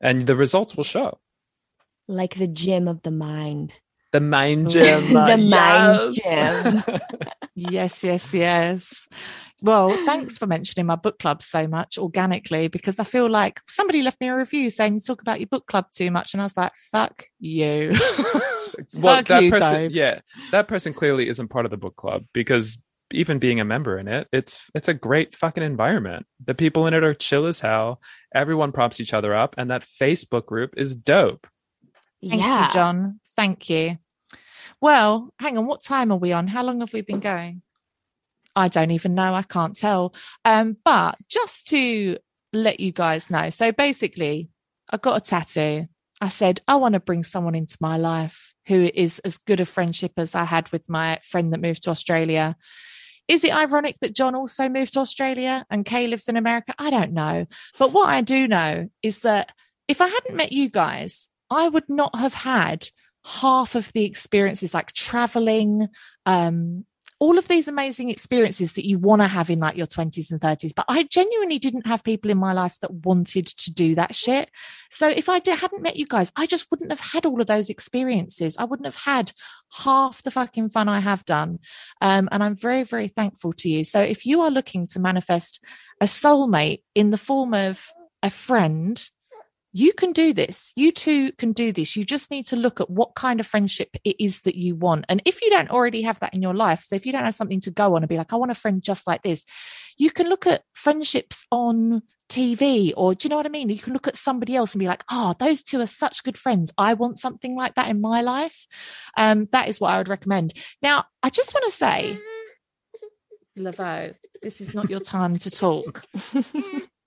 And 0.00 0.26
the 0.26 0.36
results 0.36 0.76
will 0.76 0.84
show. 0.84 1.18
Like 2.08 2.34
the 2.34 2.48
gym 2.48 2.88
of 2.88 3.02
the 3.02 3.10
mind. 3.10 3.72
The 4.12 4.20
mind 4.20 4.70
gym. 4.70 5.12
the 5.12 5.36
yes. 5.38 6.22
mind 6.24 6.82
gym. 6.84 6.98
yes, 7.54 8.04
yes, 8.04 8.34
yes. 8.34 9.08
Well, 9.62 9.90
thanks 10.04 10.38
for 10.38 10.46
mentioning 10.46 10.86
my 10.86 10.96
book 10.96 11.20
club 11.20 11.40
so 11.40 11.68
much 11.68 11.96
organically 11.96 12.66
because 12.66 12.98
I 12.98 13.04
feel 13.04 13.30
like 13.30 13.60
somebody 13.68 14.02
left 14.02 14.20
me 14.20 14.28
a 14.28 14.36
review 14.36 14.70
saying 14.70 14.94
you 14.94 15.00
talk 15.00 15.22
about 15.22 15.38
your 15.38 15.46
book 15.46 15.68
club 15.68 15.86
too 15.94 16.10
much. 16.10 16.34
And 16.34 16.40
I 16.40 16.46
was 16.46 16.56
like, 16.56 16.72
fuck 16.90 17.26
you. 17.38 17.92
well, 18.94 19.16
fuck 19.16 19.26
that 19.26 19.44
you, 19.44 19.50
person, 19.50 19.74
Dave. 19.74 19.92
yeah, 19.92 20.20
that 20.50 20.66
person 20.66 20.92
clearly 20.92 21.28
isn't 21.28 21.48
part 21.48 21.64
of 21.64 21.70
the 21.70 21.76
book 21.76 21.94
club 21.94 22.24
because 22.32 22.78
even 23.12 23.38
being 23.38 23.60
a 23.60 23.64
member 23.64 23.98
in 23.98 24.08
it, 24.08 24.26
it's 24.32 24.68
it's 24.74 24.88
a 24.88 24.94
great 24.94 25.34
fucking 25.36 25.62
environment. 25.62 26.26
The 26.44 26.54
people 26.54 26.86
in 26.88 26.94
it 26.94 27.04
are 27.04 27.14
chill 27.14 27.46
as 27.46 27.60
hell. 27.60 28.00
Everyone 28.34 28.72
props 28.72 29.00
each 29.00 29.14
other 29.14 29.32
up, 29.34 29.54
and 29.58 29.70
that 29.70 29.86
Facebook 30.00 30.46
group 30.46 30.74
is 30.76 30.94
dope. 30.94 31.46
Thank 32.20 32.40
yeah. 32.40 32.66
you, 32.66 32.72
John. 32.72 33.20
Thank 33.36 33.70
you. 33.70 33.98
Well, 34.80 35.32
hang 35.38 35.56
on. 35.56 35.66
What 35.66 35.84
time 35.84 36.10
are 36.10 36.18
we 36.18 36.32
on? 36.32 36.48
How 36.48 36.64
long 36.64 36.80
have 36.80 36.92
we 36.92 37.02
been 37.02 37.20
going? 37.20 37.62
I 38.54 38.68
don't 38.68 38.90
even 38.90 39.14
know. 39.14 39.34
I 39.34 39.42
can't 39.42 39.76
tell. 39.76 40.14
Um, 40.44 40.76
but 40.84 41.16
just 41.28 41.68
to 41.68 42.18
let 42.52 42.80
you 42.80 42.92
guys 42.92 43.30
know, 43.30 43.50
so 43.50 43.72
basically, 43.72 44.50
I 44.90 44.96
got 44.98 45.16
a 45.16 45.20
tattoo. 45.20 45.86
I 46.20 46.28
said, 46.28 46.60
I 46.68 46.76
want 46.76 46.92
to 46.92 47.00
bring 47.00 47.24
someone 47.24 47.54
into 47.54 47.76
my 47.80 47.96
life 47.96 48.54
who 48.68 48.90
is 48.94 49.18
as 49.20 49.38
good 49.38 49.60
a 49.60 49.66
friendship 49.66 50.12
as 50.16 50.34
I 50.34 50.44
had 50.44 50.70
with 50.70 50.82
my 50.88 51.18
friend 51.24 51.52
that 51.52 51.60
moved 51.60 51.82
to 51.84 51.90
Australia. 51.90 52.56
Is 53.26 53.44
it 53.44 53.54
ironic 53.54 53.96
that 54.00 54.14
John 54.14 54.34
also 54.34 54.68
moved 54.68 54.92
to 54.92 55.00
Australia 55.00 55.64
and 55.70 55.84
Kay 55.84 56.06
lives 56.06 56.28
in 56.28 56.36
America? 56.36 56.74
I 56.78 56.90
don't 56.90 57.12
know. 57.12 57.46
But 57.78 57.92
what 57.92 58.08
I 58.08 58.20
do 58.20 58.46
know 58.46 58.88
is 59.02 59.20
that 59.20 59.52
if 59.88 60.00
I 60.00 60.08
hadn't 60.08 60.36
met 60.36 60.52
you 60.52 60.68
guys, 60.68 61.28
I 61.50 61.68
would 61.68 61.88
not 61.88 62.16
have 62.16 62.34
had 62.34 62.88
half 63.24 63.74
of 63.74 63.92
the 63.92 64.04
experiences 64.04 64.74
like 64.74 64.92
traveling, 64.92 65.88
um, 66.26 66.84
all 67.22 67.38
of 67.38 67.46
these 67.46 67.68
amazing 67.68 68.10
experiences 68.10 68.72
that 68.72 68.84
you 68.84 68.98
want 68.98 69.22
to 69.22 69.28
have 69.28 69.48
in 69.48 69.60
like 69.60 69.76
your 69.76 69.86
20s 69.86 70.32
and 70.32 70.40
30s 70.40 70.74
but 70.74 70.84
i 70.88 71.04
genuinely 71.04 71.56
didn't 71.56 71.86
have 71.86 72.02
people 72.02 72.32
in 72.32 72.36
my 72.36 72.52
life 72.52 72.76
that 72.80 72.92
wanted 72.92 73.46
to 73.46 73.72
do 73.72 73.94
that 73.94 74.12
shit. 74.12 74.50
So 74.90 75.08
if 75.08 75.28
i 75.28 75.40
hadn't 75.46 75.82
met 75.82 75.94
you 75.94 76.04
guys 76.04 76.32
i 76.34 76.46
just 76.46 76.68
wouldn't 76.68 76.90
have 76.90 77.12
had 77.12 77.24
all 77.24 77.40
of 77.40 77.46
those 77.46 77.70
experiences. 77.70 78.56
I 78.58 78.64
wouldn't 78.64 78.86
have 78.86 78.96
had 78.96 79.30
half 79.84 80.24
the 80.24 80.32
fucking 80.32 80.70
fun 80.70 80.88
i 80.88 80.98
have 80.98 81.24
done. 81.24 81.60
Um, 82.00 82.28
and 82.32 82.42
i'm 82.42 82.56
very 82.56 82.82
very 82.82 83.06
thankful 83.06 83.52
to 83.52 83.68
you. 83.68 83.84
So 83.84 84.00
if 84.00 84.26
you 84.26 84.40
are 84.40 84.50
looking 84.50 84.88
to 84.88 84.98
manifest 84.98 85.60
a 86.00 86.06
soulmate 86.06 86.82
in 86.96 87.10
the 87.10 87.18
form 87.18 87.54
of 87.54 87.86
a 88.24 88.30
friend 88.30 89.08
you 89.72 89.92
can 89.94 90.12
do 90.12 90.34
this. 90.34 90.72
You 90.76 90.92
too 90.92 91.32
can 91.32 91.52
do 91.52 91.72
this. 91.72 91.96
You 91.96 92.04
just 92.04 92.30
need 92.30 92.44
to 92.46 92.56
look 92.56 92.80
at 92.80 92.90
what 92.90 93.14
kind 93.14 93.40
of 93.40 93.46
friendship 93.46 93.96
it 94.04 94.16
is 94.18 94.42
that 94.42 94.54
you 94.54 94.74
want. 94.74 95.06
And 95.08 95.22
if 95.24 95.40
you 95.40 95.48
don't 95.48 95.70
already 95.70 96.02
have 96.02 96.20
that 96.20 96.34
in 96.34 96.42
your 96.42 96.54
life, 96.54 96.82
so 96.82 96.94
if 96.94 97.06
you 97.06 97.12
don't 97.12 97.24
have 97.24 97.34
something 97.34 97.60
to 97.60 97.70
go 97.70 97.94
on 97.96 98.02
and 98.02 98.08
be 98.08 98.18
like, 98.18 98.32
I 98.32 98.36
want 98.36 98.50
a 98.50 98.54
friend 98.56 98.82
just 98.82 99.06
like 99.06 99.22
this, 99.22 99.44
you 99.96 100.10
can 100.10 100.28
look 100.28 100.46
at 100.46 100.64
friendships 100.74 101.46
on 101.50 102.02
TV 102.28 102.92
or 102.96 103.14
do 103.14 103.26
you 103.26 103.30
know 103.30 103.36
what 103.36 103.46
I 103.46 103.50
mean? 103.50 103.70
You 103.70 103.78
can 103.78 103.94
look 103.94 104.08
at 104.08 104.16
somebody 104.16 104.56
else 104.56 104.72
and 104.72 104.80
be 104.80 104.86
like, 104.86 105.04
oh, 105.10 105.34
those 105.38 105.62
two 105.62 105.80
are 105.80 105.86
such 105.86 106.22
good 106.22 106.38
friends. 106.38 106.70
I 106.76 106.94
want 106.94 107.18
something 107.18 107.56
like 107.56 107.74
that 107.76 107.88
in 107.88 108.00
my 108.00 108.20
life. 108.20 108.66
Um, 109.16 109.48
that 109.52 109.68
is 109.68 109.80
what 109.80 109.92
I 109.92 109.98
would 109.98 110.08
recommend. 110.08 110.52
Now, 110.82 111.06
I 111.22 111.30
just 111.30 111.54
want 111.54 111.64
to 111.66 111.72
say, 111.72 112.18
Laveau, 113.58 114.14
this 114.42 114.60
is 114.60 114.74
not 114.74 114.90
your 114.90 115.00
time 115.00 115.36
to 115.38 115.50
talk. 115.50 116.04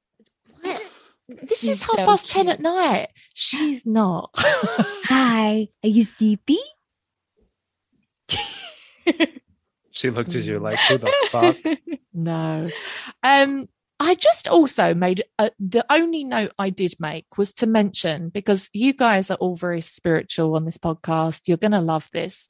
This 1.27 1.59
She's 1.59 1.69
is 1.71 1.81
half 1.83 1.97
so 1.97 2.05
past 2.05 2.27
cute. 2.29 2.45
10 2.45 2.49
at 2.49 2.59
night. 2.61 3.09
She's 3.33 3.85
not. 3.85 4.29
Hi, 4.35 5.67
are 5.83 5.89
you 5.89 6.03
sleepy? 6.03 6.59
she 9.91 10.09
looked 10.09 10.35
at 10.35 10.43
you 10.43 10.59
like, 10.59 10.77
who 10.79 10.97
the 10.99 11.11
fuck? 11.31 11.57
No. 12.13 12.69
Um, 13.23 13.67
I 13.99 14.13
just 14.15 14.47
also 14.47 14.93
made 14.93 15.23
a, 15.39 15.51
the 15.57 15.85
only 15.89 16.23
note 16.23 16.51
I 16.59 16.69
did 16.69 16.95
make 16.99 17.37
was 17.37 17.53
to 17.55 17.65
mention 17.65 18.29
because 18.29 18.69
you 18.73 18.93
guys 18.93 19.31
are 19.31 19.37
all 19.37 19.55
very 19.55 19.81
spiritual 19.81 20.55
on 20.55 20.65
this 20.65 20.77
podcast. 20.77 21.41
You're 21.47 21.57
going 21.57 21.71
to 21.71 21.81
love 21.81 22.09
this. 22.13 22.47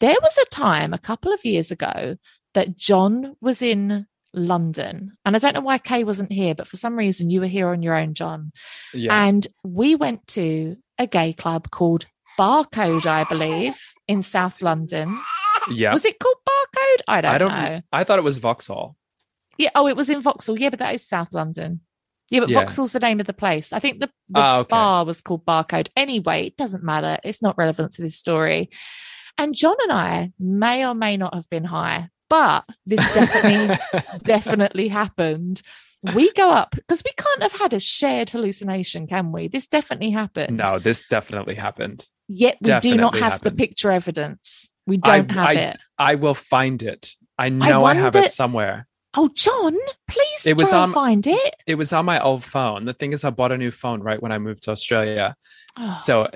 There 0.00 0.16
was 0.22 0.38
a 0.38 0.44
time 0.50 0.92
a 0.92 0.98
couple 0.98 1.32
of 1.32 1.44
years 1.44 1.70
ago 1.70 2.16
that 2.54 2.76
John 2.76 3.36
was 3.40 3.62
in 3.62 4.06
London. 4.34 5.12
And 5.24 5.36
I 5.36 5.38
don't 5.38 5.54
know 5.54 5.60
why 5.60 5.78
Kay 5.78 6.04
wasn't 6.04 6.32
here, 6.32 6.54
but 6.54 6.66
for 6.66 6.76
some 6.76 6.96
reason 6.96 7.30
you 7.30 7.40
were 7.40 7.46
here 7.46 7.68
on 7.68 7.82
your 7.82 7.94
own, 7.94 8.14
John. 8.14 8.52
Yeah. 8.94 9.26
And 9.26 9.46
we 9.64 9.94
went 9.94 10.26
to 10.28 10.76
a 10.98 11.06
gay 11.06 11.32
club 11.32 11.70
called 11.70 12.06
Barcode, 12.38 13.06
I 13.06 13.24
believe, 13.24 13.78
in 14.08 14.22
South 14.22 14.62
London. 14.62 15.14
Yeah. 15.70 15.92
Was 15.92 16.04
it 16.04 16.18
called 16.18 16.36
Barcode? 16.48 17.00
I 17.08 17.20
don't, 17.20 17.34
I 17.34 17.38
don't 17.38 17.52
know. 17.52 17.80
I 17.92 18.04
thought 18.04 18.18
it 18.18 18.22
was 18.22 18.38
Vauxhall. 18.38 18.96
Yeah. 19.58 19.70
Oh, 19.74 19.86
it 19.86 19.96
was 19.96 20.08
in 20.10 20.20
Vauxhall. 20.20 20.58
Yeah, 20.58 20.70
but 20.70 20.78
that 20.78 20.94
is 20.94 21.06
South 21.06 21.32
London. 21.32 21.80
Yeah, 22.30 22.40
but 22.40 22.48
yeah. 22.48 22.60
Vauxhall's 22.60 22.92
the 22.92 23.00
name 23.00 23.20
of 23.20 23.26
the 23.26 23.34
place. 23.34 23.72
I 23.72 23.78
think 23.78 24.00
the, 24.00 24.10
the 24.30 24.40
oh, 24.42 24.58
okay. 24.60 24.68
bar 24.70 25.04
was 25.04 25.20
called 25.20 25.44
Barcode. 25.44 25.88
Anyway, 25.94 26.46
it 26.46 26.56
doesn't 26.56 26.82
matter. 26.82 27.18
It's 27.22 27.42
not 27.42 27.58
relevant 27.58 27.92
to 27.92 28.02
this 28.02 28.16
story. 28.16 28.70
And 29.36 29.54
John 29.54 29.76
and 29.82 29.92
I 29.92 30.32
may 30.38 30.86
or 30.86 30.94
may 30.94 31.18
not 31.18 31.34
have 31.34 31.48
been 31.50 31.64
high, 31.64 32.08
but 32.32 32.64
this 32.86 32.98
definitely, 33.12 33.76
definitely 34.22 34.88
happened. 34.88 35.60
We 36.14 36.32
go 36.32 36.48
up 36.48 36.70
because 36.70 37.02
we 37.04 37.12
can't 37.12 37.42
have 37.42 37.52
had 37.52 37.74
a 37.74 37.78
shared 37.78 38.30
hallucination, 38.30 39.06
can 39.06 39.32
we? 39.32 39.48
This 39.48 39.66
definitely 39.66 40.08
happened. 40.10 40.56
No, 40.56 40.78
this 40.78 41.02
definitely 41.10 41.56
happened. 41.56 42.08
Yet 42.28 42.56
we 42.62 42.80
do 42.80 42.96
not 42.96 43.12
have 43.18 43.32
happened. 43.32 43.42
the 43.42 43.50
picture 43.50 43.90
evidence. 43.90 44.72
We 44.86 44.96
don't 44.96 45.30
I, 45.30 45.34
have 45.34 45.46
I, 45.46 45.52
it. 45.52 45.78
I 45.98 46.14
will 46.14 46.34
find 46.34 46.82
it. 46.82 47.10
I 47.36 47.50
know 47.50 47.84
I, 47.84 47.92
have 47.92 48.16
it 48.16 48.32
somewhere. 48.32 48.88
Oh, 49.14 49.28
John, 49.34 49.76
please 50.08 50.46
It 50.46 50.56
was 50.56 50.72
on- 50.72 50.90
find 50.90 51.26
it. 51.26 51.54
It 51.66 51.74
was 51.74 51.92
on 51.92 52.06
my 52.06 52.18
old 52.18 52.44
phone. 52.44 52.86
The 52.86 52.94
thing 52.94 53.12
is, 53.12 53.24
I 53.24 53.30
bought 53.30 53.52
a 53.52 53.58
new 53.58 53.70
phone 53.70 54.00
right 54.00 54.22
when 54.22 54.32
I 54.32 54.38
moved 54.38 54.62
to 54.62 54.70
Australia. 54.70 55.36
Oh, 55.76 55.98
So 56.00 56.30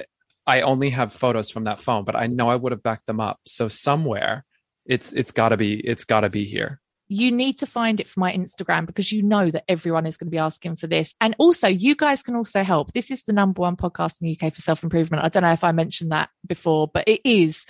I 0.47 0.61
only 0.61 0.91
have 0.91 1.15
photos 1.15 1.51
from 1.51 1.65
that 1.65 1.81
phone, 1.81 2.05
but 2.05 2.15
I 2.17 2.27
know 2.27 2.51
I 2.51 2.57
would 2.57 2.73
have 2.73 2.83
backed 2.83 3.07
them 3.07 3.19
up. 3.19 3.41
So 3.47 3.69
somewhere 3.69 4.45
it's 4.89 5.13
it's 5.13 5.33
gotta 5.33 5.57
be 5.57 5.81
it's 5.81 6.05
gotta 6.05 6.29
be 6.31 6.45
here. 6.45 6.81
you 7.09 7.31
need 7.31 7.59
to 7.59 7.67
find 7.67 8.01
it 8.01 8.09
for 8.09 8.19
my 8.19 8.33
Instagram 8.33 8.85
because 8.87 9.13
you 9.13 9.23
know 9.23 9.51
that 9.51 9.65
everyone 9.69 10.07
is 10.07 10.17
going 10.17 10.27
to 10.27 10.31
be 10.31 10.39
asking 10.39 10.75
for 10.75 10.89
this. 10.89 11.15
And 11.21 11.37
also, 11.39 11.69
you 11.69 11.95
guys 11.95 12.21
can 12.21 12.35
also 12.35 12.65
help. 12.65 12.93
This 12.93 13.13
is 13.13 13.23
the 13.23 13.33
number 13.33 13.63
one 13.63 13.77
podcast 13.77 14.15
in 14.21 14.27
the 14.27 14.37
UK 14.37 14.53
for 14.53 14.61
self 14.61 14.83
improvement. 14.83 15.25
I 15.25 15.29
don't 15.29 15.45
know 15.45 15.53
if 15.53 15.63
I 15.63 15.73
mentioned 15.73 16.11
that 16.11 16.31
before, 16.47 16.89
but 16.93 17.05
it 17.07 17.21
is. 17.25 17.65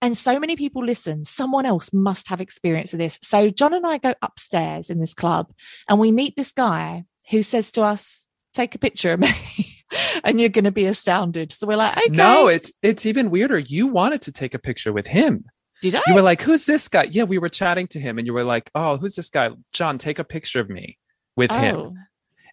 And 0.00 0.16
so 0.16 0.40
many 0.40 0.56
people 0.56 0.84
listen. 0.84 1.22
Someone 1.22 1.64
else 1.64 1.92
must 1.92 2.26
have 2.28 2.40
experience 2.40 2.92
of 2.92 2.98
this. 2.98 3.20
So 3.22 3.50
John 3.50 3.72
and 3.72 3.86
I 3.86 3.98
go 3.98 4.14
upstairs 4.20 4.90
in 4.90 4.98
this 4.98 5.14
club 5.14 5.52
and 5.88 6.00
we 6.00 6.10
meet 6.10 6.34
this 6.34 6.50
guy 6.50 7.04
who 7.30 7.42
says 7.42 7.70
to 7.72 7.82
us, 7.82 8.26
Take 8.52 8.74
a 8.74 8.78
picture 8.78 9.12
of 9.12 9.20
me. 9.20 9.30
and 10.24 10.40
you're 10.40 10.48
going 10.48 10.64
to 10.64 10.72
be 10.72 10.86
astounded. 10.86 11.52
So 11.52 11.66
we're 11.66 11.76
like, 11.76 11.96
okay. 11.96 12.08
No, 12.08 12.48
it's 12.48 12.72
it's 12.82 13.06
even 13.06 13.30
weirder. 13.30 13.58
You 13.58 13.86
wanted 13.86 14.22
to 14.22 14.32
take 14.32 14.54
a 14.54 14.58
picture 14.58 14.92
with 14.92 15.06
him. 15.06 15.44
Did 15.82 15.96
I? 15.96 16.00
You 16.06 16.14
were 16.14 16.22
like, 16.22 16.40
"Who's 16.40 16.64
this 16.64 16.88
guy?" 16.88 17.08
Yeah, 17.10 17.24
we 17.24 17.36
were 17.36 17.50
chatting 17.50 17.86
to 17.88 18.00
him, 18.00 18.16
and 18.16 18.26
you 18.26 18.32
were 18.32 18.44
like, 18.44 18.70
"Oh, 18.74 18.96
who's 18.96 19.16
this 19.16 19.28
guy?" 19.28 19.50
John, 19.74 19.98
take 19.98 20.18
a 20.18 20.24
picture 20.24 20.60
of 20.60 20.70
me 20.70 20.96
with 21.36 21.50
him. 21.50 21.76
Oh. 21.76 21.94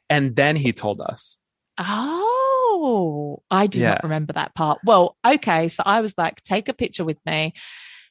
And 0.10 0.36
then 0.36 0.58
he 0.58 0.74
told 0.74 1.00
us. 1.00 1.38
Oh, 1.78 3.42
I 3.50 3.68
do 3.68 3.80
Yeah. 3.80 3.92
not 3.92 4.04
remember 4.04 4.34
that 4.34 4.54
part. 4.56 4.80
Well, 4.84 5.15
okay. 5.26 5.68
So 5.70 5.84
I 5.86 6.02
was 6.02 6.13
like, 6.18 6.42
take 6.42 6.68
a 6.68 6.74
picture 6.74 7.06
with 7.06 7.18
me. 7.26 7.54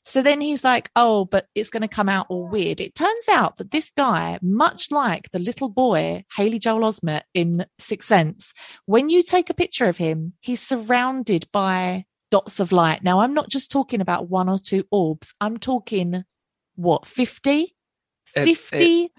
So 0.05 0.23
then 0.23 0.41
he's 0.41 0.65
like, 0.65 0.91
oh, 0.97 1.27
but 1.27 1.47
it's 1.55 1.69
going 1.69 1.83
to 1.83 1.89
come 1.89 2.09
out 2.09 2.27
all 2.31 2.49
weird. 2.49 2.81
It 2.81 2.95
turns 2.95 3.29
out 3.29 3.59
that 3.59 3.71
this 3.73 3.91
guy, 3.95 4.39
much 4.41 4.91
like 4.91 5.31
the 5.33 5.39
little 5.39 5.69
boy, 5.69 6.25
Haley 6.35 6.59
Joel 6.59 6.81
Osment 6.91 7.23
in 7.35 7.67
Sixth 7.79 8.09
Sense, 8.09 8.55
when 8.87 9.11
you 9.11 9.23
take 9.23 9.51
a 9.51 9.55
picture 9.55 9.87
of 9.87 9.99
him, 9.99 10.33
he's 10.41 10.63
surrounded 10.63 11.47
by 11.53 12.07
dots 12.31 12.61
of 12.61 12.73
light. 12.73 13.03
Now, 13.03 13.21
I'm 13.21 13.35
not 13.35 13.49
just 13.49 13.71
talking 13.71 14.01
about 14.01 14.29
one 14.29 14.49
or 14.49 14.59
two 14.59 14.85
orbs. 14.91 15.33
I'm 15.41 15.59
talking, 15.59 16.25
what, 16.77 17.07
50? 17.07 17.75
It- 18.35 18.57
50? 18.57 19.13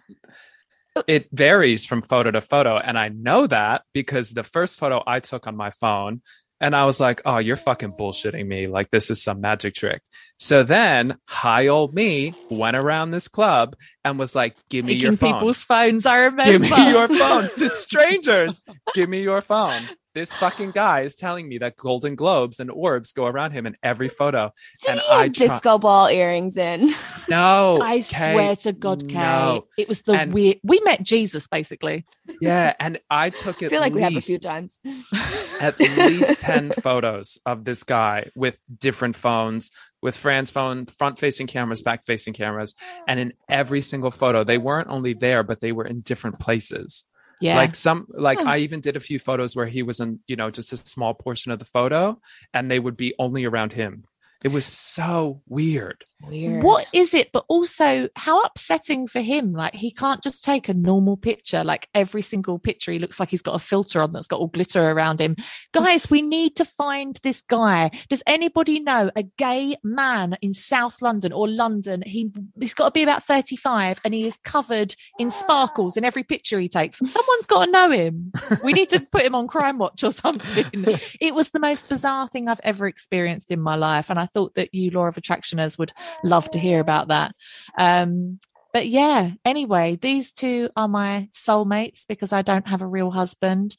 It 1.07 1.29
varies 1.31 1.85
from 1.85 2.01
photo 2.01 2.31
to 2.31 2.41
photo, 2.41 2.77
and 2.77 2.97
I 2.97 3.09
know 3.09 3.47
that 3.47 3.83
because 3.93 4.31
the 4.31 4.43
first 4.43 4.79
photo 4.79 5.01
I 5.05 5.19
took 5.21 5.47
on 5.47 5.55
my 5.55 5.69
phone, 5.69 6.21
and 6.59 6.75
I 6.75 6.83
was 6.85 6.99
like, 6.99 7.21
"Oh, 7.23 7.37
you're 7.37 7.55
fucking 7.55 7.93
bullshitting 7.93 8.45
me! 8.45 8.67
Like 8.67 8.89
this 8.91 9.09
is 9.09 9.23
some 9.23 9.39
magic 9.39 9.75
trick." 9.75 10.01
So 10.37 10.63
then, 10.63 11.17
high 11.27 11.67
old 11.67 11.93
me 11.93 12.33
went 12.49 12.75
around 12.75 13.11
this 13.11 13.29
club 13.29 13.77
and 14.03 14.19
was 14.19 14.35
like, 14.35 14.57
"Give 14.69 14.83
me 14.83 14.93
your 14.95 15.15
phone." 15.15 15.33
people's 15.33 15.63
phones, 15.63 16.05
I 16.05 16.21
remember. 16.21 16.51
Give 16.67 16.77
me 16.77 16.91
your 16.91 17.07
phone 17.07 17.49
to 17.57 17.69
strangers. 17.69 18.59
Give 18.93 19.07
me 19.07 19.21
your 19.21 19.41
phone. 19.41 19.81
This 20.15 20.33
fucking 20.33 20.71
guy 20.71 21.01
is 21.01 21.13
telling 21.13 21.47
me 21.47 21.59
that 21.59 21.75
golden 21.77 22.15
globes 22.15 22.59
and 22.59 22.71
orbs 22.71 23.13
go 23.13 23.25
around 23.27 23.51
him 23.51 23.67
in 23.67 23.77
every 23.83 24.09
photo. 24.09 24.51
Did 24.81 24.91
and 24.91 25.01
I 25.09 25.29
try- 25.29 25.47
disco 25.47 25.77
ball 25.77 26.07
earrings 26.09 26.57
in? 26.57 26.89
No, 27.29 27.79
I 27.79 28.01
Kay, 28.01 28.33
swear 28.33 28.55
to 28.55 28.73
God, 28.73 29.07
Kay, 29.07 29.13
no. 29.13 29.67
it 29.77 29.87
was 29.87 30.01
the 30.01 30.13
And- 30.13 30.33
weird. 30.33 30.57
We 30.63 30.79
met 30.83 31.03
Jesus 31.03 31.45
basically. 31.45 32.07
Yeah, 32.41 32.73
and 32.79 32.99
I 33.11 33.29
took 33.29 33.61
it. 33.61 33.67
I 33.67 33.69
feel 33.69 33.81
like 33.81 33.93
we 33.93 34.01
have 34.01 34.15
a 34.15 34.21
few 34.21 34.39
times. 34.39 34.79
at 35.61 35.79
least 35.79 36.41
10 36.41 36.71
photos 36.71 37.37
of 37.45 37.65
this 37.65 37.83
guy 37.83 38.31
with 38.35 38.57
different 38.79 39.15
phones, 39.15 39.69
with 40.01 40.17
Fran's 40.17 40.49
phone, 40.49 40.87
front 40.87 41.19
facing 41.19 41.45
cameras, 41.45 41.83
back 41.83 42.03
facing 42.03 42.33
cameras. 42.33 42.73
And 43.07 43.19
in 43.19 43.33
every 43.47 43.81
single 43.81 44.09
photo, 44.11 44.43
they 44.43 44.57
weren't 44.57 44.89
only 44.89 45.13
there, 45.13 45.43
but 45.43 45.61
they 45.61 45.71
were 45.71 45.85
in 45.85 46.01
different 46.01 46.39
places. 46.39 47.05
Yeah, 47.41 47.55
Like 47.55 47.75
some, 47.75 48.07
like. 48.09 48.39
I 48.39 48.59
even 48.59 48.81
did 48.81 48.95
a 48.95 48.99
few 48.99 49.19
photos 49.19 49.55
where 49.55 49.65
he 49.65 49.83
was 49.83 49.99
in, 49.99 50.19
you 50.27 50.35
know, 50.35 50.49
just 50.49 50.73
a 50.73 50.77
small 50.77 51.13
portion 51.13 51.51
of 51.51 51.59
the 51.59 51.65
photo 51.65 52.19
and 52.53 52.69
they 52.69 52.79
would 52.79 52.97
be 52.97 53.13
only 53.19 53.45
around 53.45 53.73
him. 53.73 54.05
It 54.43 54.49
was 54.49 54.65
so 54.65 55.41
weird. 55.47 56.05
Weird. 56.27 56.63
what 56.63 56.87
is 56.93 57.13
it? 57.13 57.31
But 57.31 57.45
also, 57.47 58.09
how 58.15 58.41
upsetting 58.41 59.07
for 59.07 59.21
him. 59.21 59.53
Like 59.53 59.75
he 59.75 59.91
can't 59.91 60.21
just 60.21 60.43
take 60.43 60.67
a 60.67 60.73
normal 60.73 61.17
picture. 61.17 61.63
Like 61.63 61.87
every 61.95 62.21
single 62.21 62.59
picture, 62.59 62.91
he 62.91 62.99
looks 62.99 63.19
like 63.19 63.29
he's 63.29 63.41
got 63.41 63.55
a 63.55 63.59
filter 63.59 64.01
on 64.01 64.11
that's 64.11 64.27
got 64.27 64.39
all 64.39 64.47
glitter 64.47 64.91
around 64.91 65.21
him. 65.21 65.35
Guys, 65.73 66.09
we 66.09 66.21
need 66.21 66.55
to 66.57 66.65
find 66.65 67.19
this 67.23 67.41
guy. 67.41 67.91
Does 68.09 68.23
anybody 68.27 68.79
know 68.79 69.11
a 69.15 69.23
gay 69.23 69.75
man 69.83 70.37
in 70.41 70.53
South 70.53 71.01
London 71.01 71.31
or 71.31 71.47
London? 71.47 72.03
He 72.05 72.31
he's 72.59 72.73
got 72.73 72.85
to 72.85 72.91
be 72.91 73.03
about 73.03 73.23
thirty 73.23 73.55
five, 73.55 73.99
and 74.03 74.13
he 74.13 74.27
is 74.27 74.37
covered 74.43 74.95
in 75.17 75.31
sparkles 75.31 75.95
in 75.95 76.03
every 76.03 76.23
picture 76.23 76.59
he 76.59 76.69
takes. 76.69 76.97
Someone's 76.97 77.45
got 77.45 77.65
to 77.65 77.71
know 77.71 77.91
him. 77.91 78.31
We 78.63 78.73
need 78.73 78.89
to 78.89 78.99
put 78.99 79.23
him 79.23 79.35
on 79.35 79.47
Crime 79.47 79.77
Watch 79.77 80.03
or 80.03 80.11
something. 80.11 80.65
it 81.21 81.33
was 81.33 81.49
the 81.49 81.59
most 81.59 81.87
bizarre 81.87 82.27
thing 82.27 82.47
I've 82.47 82.59
ever 82.63 82.87
experienced 82.87 83.51
in 83.51 83.61
my 83.61 83.75
life. 83.75 84.09
And 84.09 84.19
I 84.19 84.25
thought 84.25 84.55
that 84.55 84.73
you, 84.73 84.91
Law 84.91 85.05
of 85.05 85.15
Attractioners, 85.15 85.77
would 85.77 85.93
love 86.23 86.49
to 86.51 86.59
hear 86.59 86.79
about 86.79 87.09
that. 87.09 87.35
Um, 87.77 88.39
but 88.71 88.87
yeah, 88.87 89.31
anyway, 89.43 89.97
these 89.99 90.31
two 90.31 90.69
are 90.75 90.87
my 90.87 91.27
soulmates 91.33 92.05
because 92.07 92.31
I 92.31 92.43
don't 92.43 92.67
have 92.67 92.81
a 92.83 92.87
real 92.87 93.09
husband. 93.09 93.75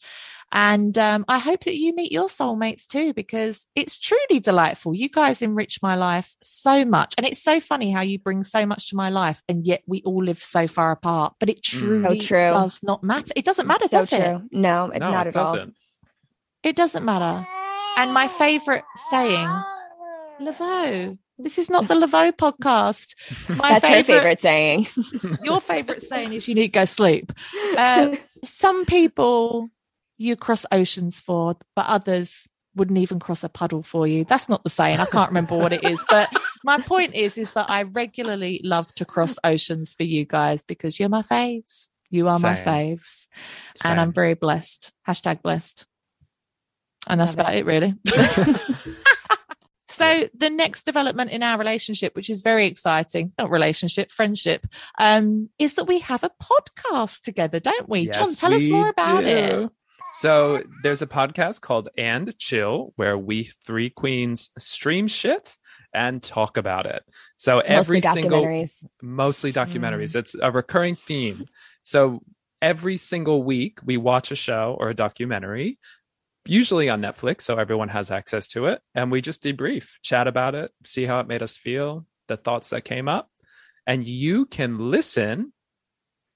And 0.52 0.98
um, 0.98 1.24
I 1.28 1.38
hope 1.38 1.60
that 1.60 1.76
you 1.76 1.94
meet 1.94 2.10
your 2.10 2.26
soulmates 2.26 2.88
too, 2.88 3.14
because 3.14 3.68
it's 3.76 3.96
truly 3.96 4.40
delightful. 4.40 4.92
You 4.92 5.08
guys 5.08 5.42
enrich 5.42 5.78
my 5.80 5.94
life 5.94 6.34
so 6.42 6.84
much. 6.84 7.14
And 7.16 7.24
it's 7.24 7.40
so 7.40 7.60
funny 7.60 7.92
how 7.92 8.00
you 8.00 8.18
bring 8.18 8.42
so 8.42 8.66
much 8.66 8.88
to 8.88 8.96
my 8.96 9.10
life, 9.10 9.40
and 9.48 9.64
yet 9.64 9.82
we 9.86 10.02
all 10.04 10.24
live 10.24 10.42
so 10.42 10.66
far 10.66 10.90
apart. 10.90 11.34
But 11.38 11.50
it 11.50 11.62
truly 11.62 12.18
true. 12.18 12.50
does 12.50 12.80
not 12.82 13.04
matter. 13.04 13.32
It 13.36 13.44
doesn't 13.44 13.68
matter, 13.68 13.86
so 13.86 13.98
does 14.00 14.12
it? 14.12 14.16
true. 14.18 14.42
No, 14.50 14.86
it- 14.90 14.98
No, 14.98 15.12
not 15.12 15.28
it 15.28 15.36
at 15.36 15.40
all. 15.40 15.52
doesn't. 15.52 15.74
It 16.64 16.74
doesn't 16.74 17.04
matter. 17.04 17.46
And 17.96 18.12
my 18.12 18.26
favorite 18.26 18.82
saying, 19.10 19.48
Laveau. 20.40 21.16
This 21.42 21.58
is 21.58 21.70
not 21.70 21.88
the 21.88 21.94
Laveau 21.94 22.32
podcast. 22.32 23.14
My 23.48 23.78
That's 23.78 23.88
her 23.88 24.02
favorite 24.02 24.40
saying. 24.40 24.86
Your 25.42 25.60
favorite 25.60 26.02
saying 26.02 26.32
is 26.32 26.48
you 26.48 26.54
need 26.54 26.68
to 26.68 26.80
go 26.80 26.84
sleep. 26.84 27.32
Uh, 27.76 28.16
some 28.44 28.84
people 28.84 29.70
you 30.18 30.36
cross 30.36 30.66
oceans 30.70 31.18
for, 31.18 31.56
but 31.74 31.86
others 31.86 32.46
wouldn't 32.74 32.98
even 32.98 33.18
cross 33.18 33.42
a 33.42 33.48
puddle 33.48 33.82
for 33.82 34.06
you. 34.06 34.24
That's 34.24 34.48
not 34.48 34.62
the 34.62 34.70
saying. 34.70 35.00
I 35.00 35.06
can't 35.06 35.30
remember 35.30 35.56
what 35.56 35.72
it 35.72 35.82
is. 35.82 36.00
But 36.08 36.30
my 36.62 36.78
point 36.78 37.14
is, 37.14 37.36
is 37.38 37.54
that 37.54 37.70
I 37.70 37.82
regularly 37.82 38.60
love 38.62 38.94
to 38.96 39.04
cross 39.04 39.36
oceans 39.42 39.94
for 39.94 40.04
you 40.04 40.24
guys 40.24 40.62
because 40.62 41.00
you're 41.00 41.08
my 41.08 41.22
faves. 41.22 41.88
You 42.10 42.28
are 42.28 42.38
my 42.38 42.56
Same. 42.56 42.66
faves. 42.66 43.26
And 43.84 44.00
I'm 44.00 44.12
very 44.12 44.34
blessed. 44.34 44.92
Hashtag 45.08 45.42
blessed. 45.42 45.86
And 47.06 47.20
that's 47.20 47.34
about 47.34 47.54
it, 47.54 47.64
really. 47.64 47.94
So 50.00 50.28
the 50.34 50.50
next 50.50 50.84
development 50.84 51.30
in 51.30 51.42
our 51.42 51.58
relationship, 51.58 52.16
which 52.16 52.30
is 52.30 52.42
very 52.42 52.66
exciting, 52.66 53.32
not 53.38 53.50
relationship, 53.50 54.10
friendship, 54.10 54.66
um, 54.98 55.50
is 55.58 55.74
that 55.74 55.84
we 55.84 56.00
have 56.00 56.24
a 56.24 56.30
podcast 56.42 57.22
together, 57.22 57.60
don't 57.60 57.88
we? 57.88 58.06
John, 58.06 58.28
Yes, 58.28 58.38
tell 58.38 58.54
us 58.54 58.68
more 58.68 58.88
about 58.88 59.24
it. 59.24 59.70
So 60.14 60.60
there's 60.82 61.02
a 61.02 61.06
podcast 61.06 61.60
called 61.60 61.88
And 61.96 62.36
Chill 62.38 62.92
where 62.96 63.16
we 63.16 63.44
three 63.64 63.90
queens 63.90 64.50
stream 64.58 65.06
shit 65.06 65.56
and 65.94 66.22
talk 66.22 66.56
about 66.56 66.86
it. 66.86 67.04
So 67.36 67.60
every 67.60 67.98
Mostly 67.98 68.22
single 68.22 68.66
mostly 69.02 69.52
documentaries. 69.52 70.14
It's 70.14 70.34
a 70.40 70.50
recurring 70.50 70.94
theme. 70.94 71.46
So 71.82 72.22
every 72.62 72.96
single 72.96 73.42
week 73.42 73.78
we 73.84 73.96
watch 73.96 74.30
a 74.30 74.36
show 74.36 74.76
or 74.78 74.90
a 74.90 74.94
documentary, 74.94 75.78
usually 76.46 76.88
on 76.88 77.02
Netflix, 77.02 77.42
so 77.42 77.56
everyone 77.56 77.88
has 77.88 78.10
access 78.10 78.48
to 78.48 78.66
it, 78.66 78.80
and 78.94 79.10
we 79.10 79.20
just 79.20 79.42
debrief, 79.42 79.88
chat 80.02 80.26
about 80.26 80.54
it, 80.54 80.72
see 80.84 81.04
how 81.04 81.20
it 81.20 81.28
made 81.28 81.42
us 81.42 81.56
feel, 81.56 82.06
the 82.28 82.36
thoughts 82.36 82.70
that 82.70 82.82
came 82.82 83.08
up, 83.08 83.30
and 83.86 84.06
you 84.06 84.46
can 84.46 84.90
listen 84.90 85.52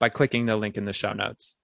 by 0.00 0.08
clicking 0.08 0.46
the 0.46 0.56
link 0.56 0.76
in 0.76 0.84
the 0.84 0.92
show 0.92 1.12
notes. 1.12 1.56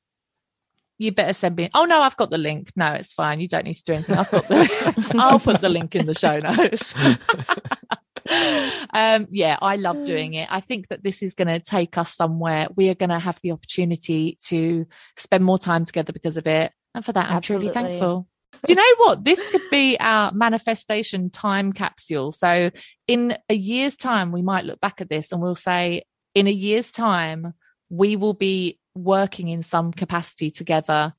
You 0.99 1.13
better 1.13 1.33
send 1.33 1.57
me. 1.57 1.71
Oh 1.75 1.87
no, 1.87 2.01
I've 2.01 2.17
got 2.17 2.31
the 2.31 2.39
link. 2.39 2.73
No, 2.77 2.93
it's 2.93 3.13
fine. 3.13 3.41
You 3.41 3.49
don't 3.49 3.65
need 3.65 3.75
to 3.75 3.85
do 3.85 3.95
anything. 3.95 4.17
I've 4.17 4.31
got 4.31 4.47
the. 4.49 5.15
I'll 5.19 5.41
put 5.41 5.63
the 5.63 5.71
link 5.71 5.97
in 5.97 6.05
the 6.05 6.13
show 6.13 6.39
notes. 6.41 6.95
um, 8.93 9.27
yeah, 9.31 9.57
I 9.63 9.77
love 9.77 10.05
doing 10.05 10.35
it. 10.35 10.47
I 10.51 10.61
think 10.61 10.89
that 10.89 11.03
this 11.03 11.23
is 11.23 11.35
going 11.35 11.49
to 11.49 11.59
take 11.59 11.97
us 11.97 12.15
somewhere. 12.15 12.69
We 12.77 12.91
are 12.91 12.95
going 12.95 13.11
to 13.11 13.19
have 13.19 13.41
the 13.43 13.53
opportunity 13.53 14.37
to 14.45 14.87
spend 15.17 15.43
more 15.43 15.59
time 15.59 15.87
together 15.87 16.13
because 16.13 16.37
of 16.37 16.47
it, 16.47 16.73
and 16.95 17.03
for 17.03 17.13
that, 17.13 17.31
I'm 17.31 17.41
truly 17.41 17.71
thankful. 17.71 18.29
You 18.69 18.75
know 18.75 18.83
what? 18.99 19.25
This 19.25 19.45
could 19.51 19.63
be 19.71 19.97
our 20.01 20.33
manifestation 20.33 21.31
time 21.31 21.73
capsule. 21.73 22.33
So, 22.33 22.71
in 23.07 23.37
a 23.49 23.55
year's 23.55 23.97
time, 23.97 24.33
we 24.33 24.43
might 24.43 24.65
look 24.65 24.81
back 24.81 25.01
at 25.01 25.09
this 25.09 25.33
and 25.33 25.41
we'll 25.41 25.55
say, 25.55 26.03
in 26.35 26.47
a 26.47 26.51
year's 26.53 26.91
time, 26.91 27.55
we 27.89 28.17
will 28.17 28.35
be 28.35 28.79
working 28.95 29.49
in 29.49 29.63
some 29.63 29.93
capacity 29.93 30.51
together 30.51 31.15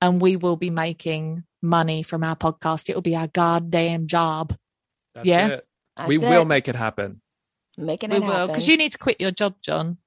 and 0.00 0.20
we 0.20 0.36
will 0.36 0.56
be 0.56 0.70
making 0.70 1.44
money 1.62 2.02
from 2.02 2.22
our 2.24 2.36
podcast. 2.36 2.88
It 2.88 2.94
will 2.94 3.02
be 3.02 3.16
our 3.16 3.26
goddamn 3.26 4.06
job. 4.06 4.56
That's 5.14 5.26
Yeah. 5.26 5.46
it. 5.48 5.66
That's 5.96 6.08
we 6.08 6.16
it. 6.16 6.20
will 6.28 6.44
make 6.44 6.68
it 6.68 6.74
happen. 6.76 7.20
making 7.76 8.10
it 8.12 8.14
We 8.20 8.24
it 8.24 8.26
will, 8.26 8.32
happen. 8.34 8.46
because 8.48 8.68
you 8.68 8.76
need 8.76 8.92
to 8.92 8.98
quit 8.98 9.20
your 9.20 9.30
job, 9.30 9.54
John. 9.62 9.98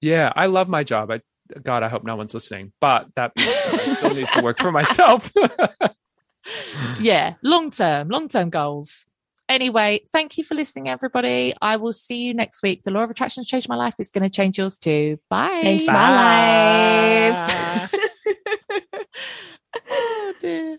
Yeah, 0.00 0.32
I 0.34 0.46
love 0.46 0.68
my 0.68 0.84
job. 0.84 1.10
I 1.10 1.20
God, 1.62 1.82
I 1.82 1.88
hope 1.88 2.04
no 2.04 2.16
one's 2.16 2.32
listening. 2.34 2.72
But 2.80 3.08
that 3.16 3.32
I 3.36 3.94
still 3.96 4.14
need 4.14 4.28
to 4.30 4.42
work 4.42 4.58
for 4.58 4.72
myself. 4.72 5.30
yeah, 7.00 7.34
long 7.42 7.70
term, 7.70 8.08
long 8.08 8.28
term 8.28 8.50
goals. 8.50 9.04
Anyway, 9.48 10.00
thank 10.10 10.38
you 10.38 10.44
for 10.44 10.54
listening, 10.54 10.88
everybody. 10.88 11.52
I 11.60 11.76
will 11.76 11.92
see 11.92 12.22
you 12.22 12.32
next 12.32 12.62
week. 12.62 12.82
The 12.82 12.90
law 12.90 13.02
of 13.02 13.10
attraction 13.10 13.42
has 13.42 13.46
changed 13.46 13.68
my 13.68 13.76
life. 13.76 13.94
It's 13.98 14.10
going 14.10 14.22
to 14.22 14.30
change 14.30 14.56
yours 14.56 14.78
too. 14.78 15.18
Bye. 15.28 15.60
Change 15.60 15.86
my 15.86 17.32
life. 17.32 17.94
oh 19.90 20.34
dear. 20.40 20.78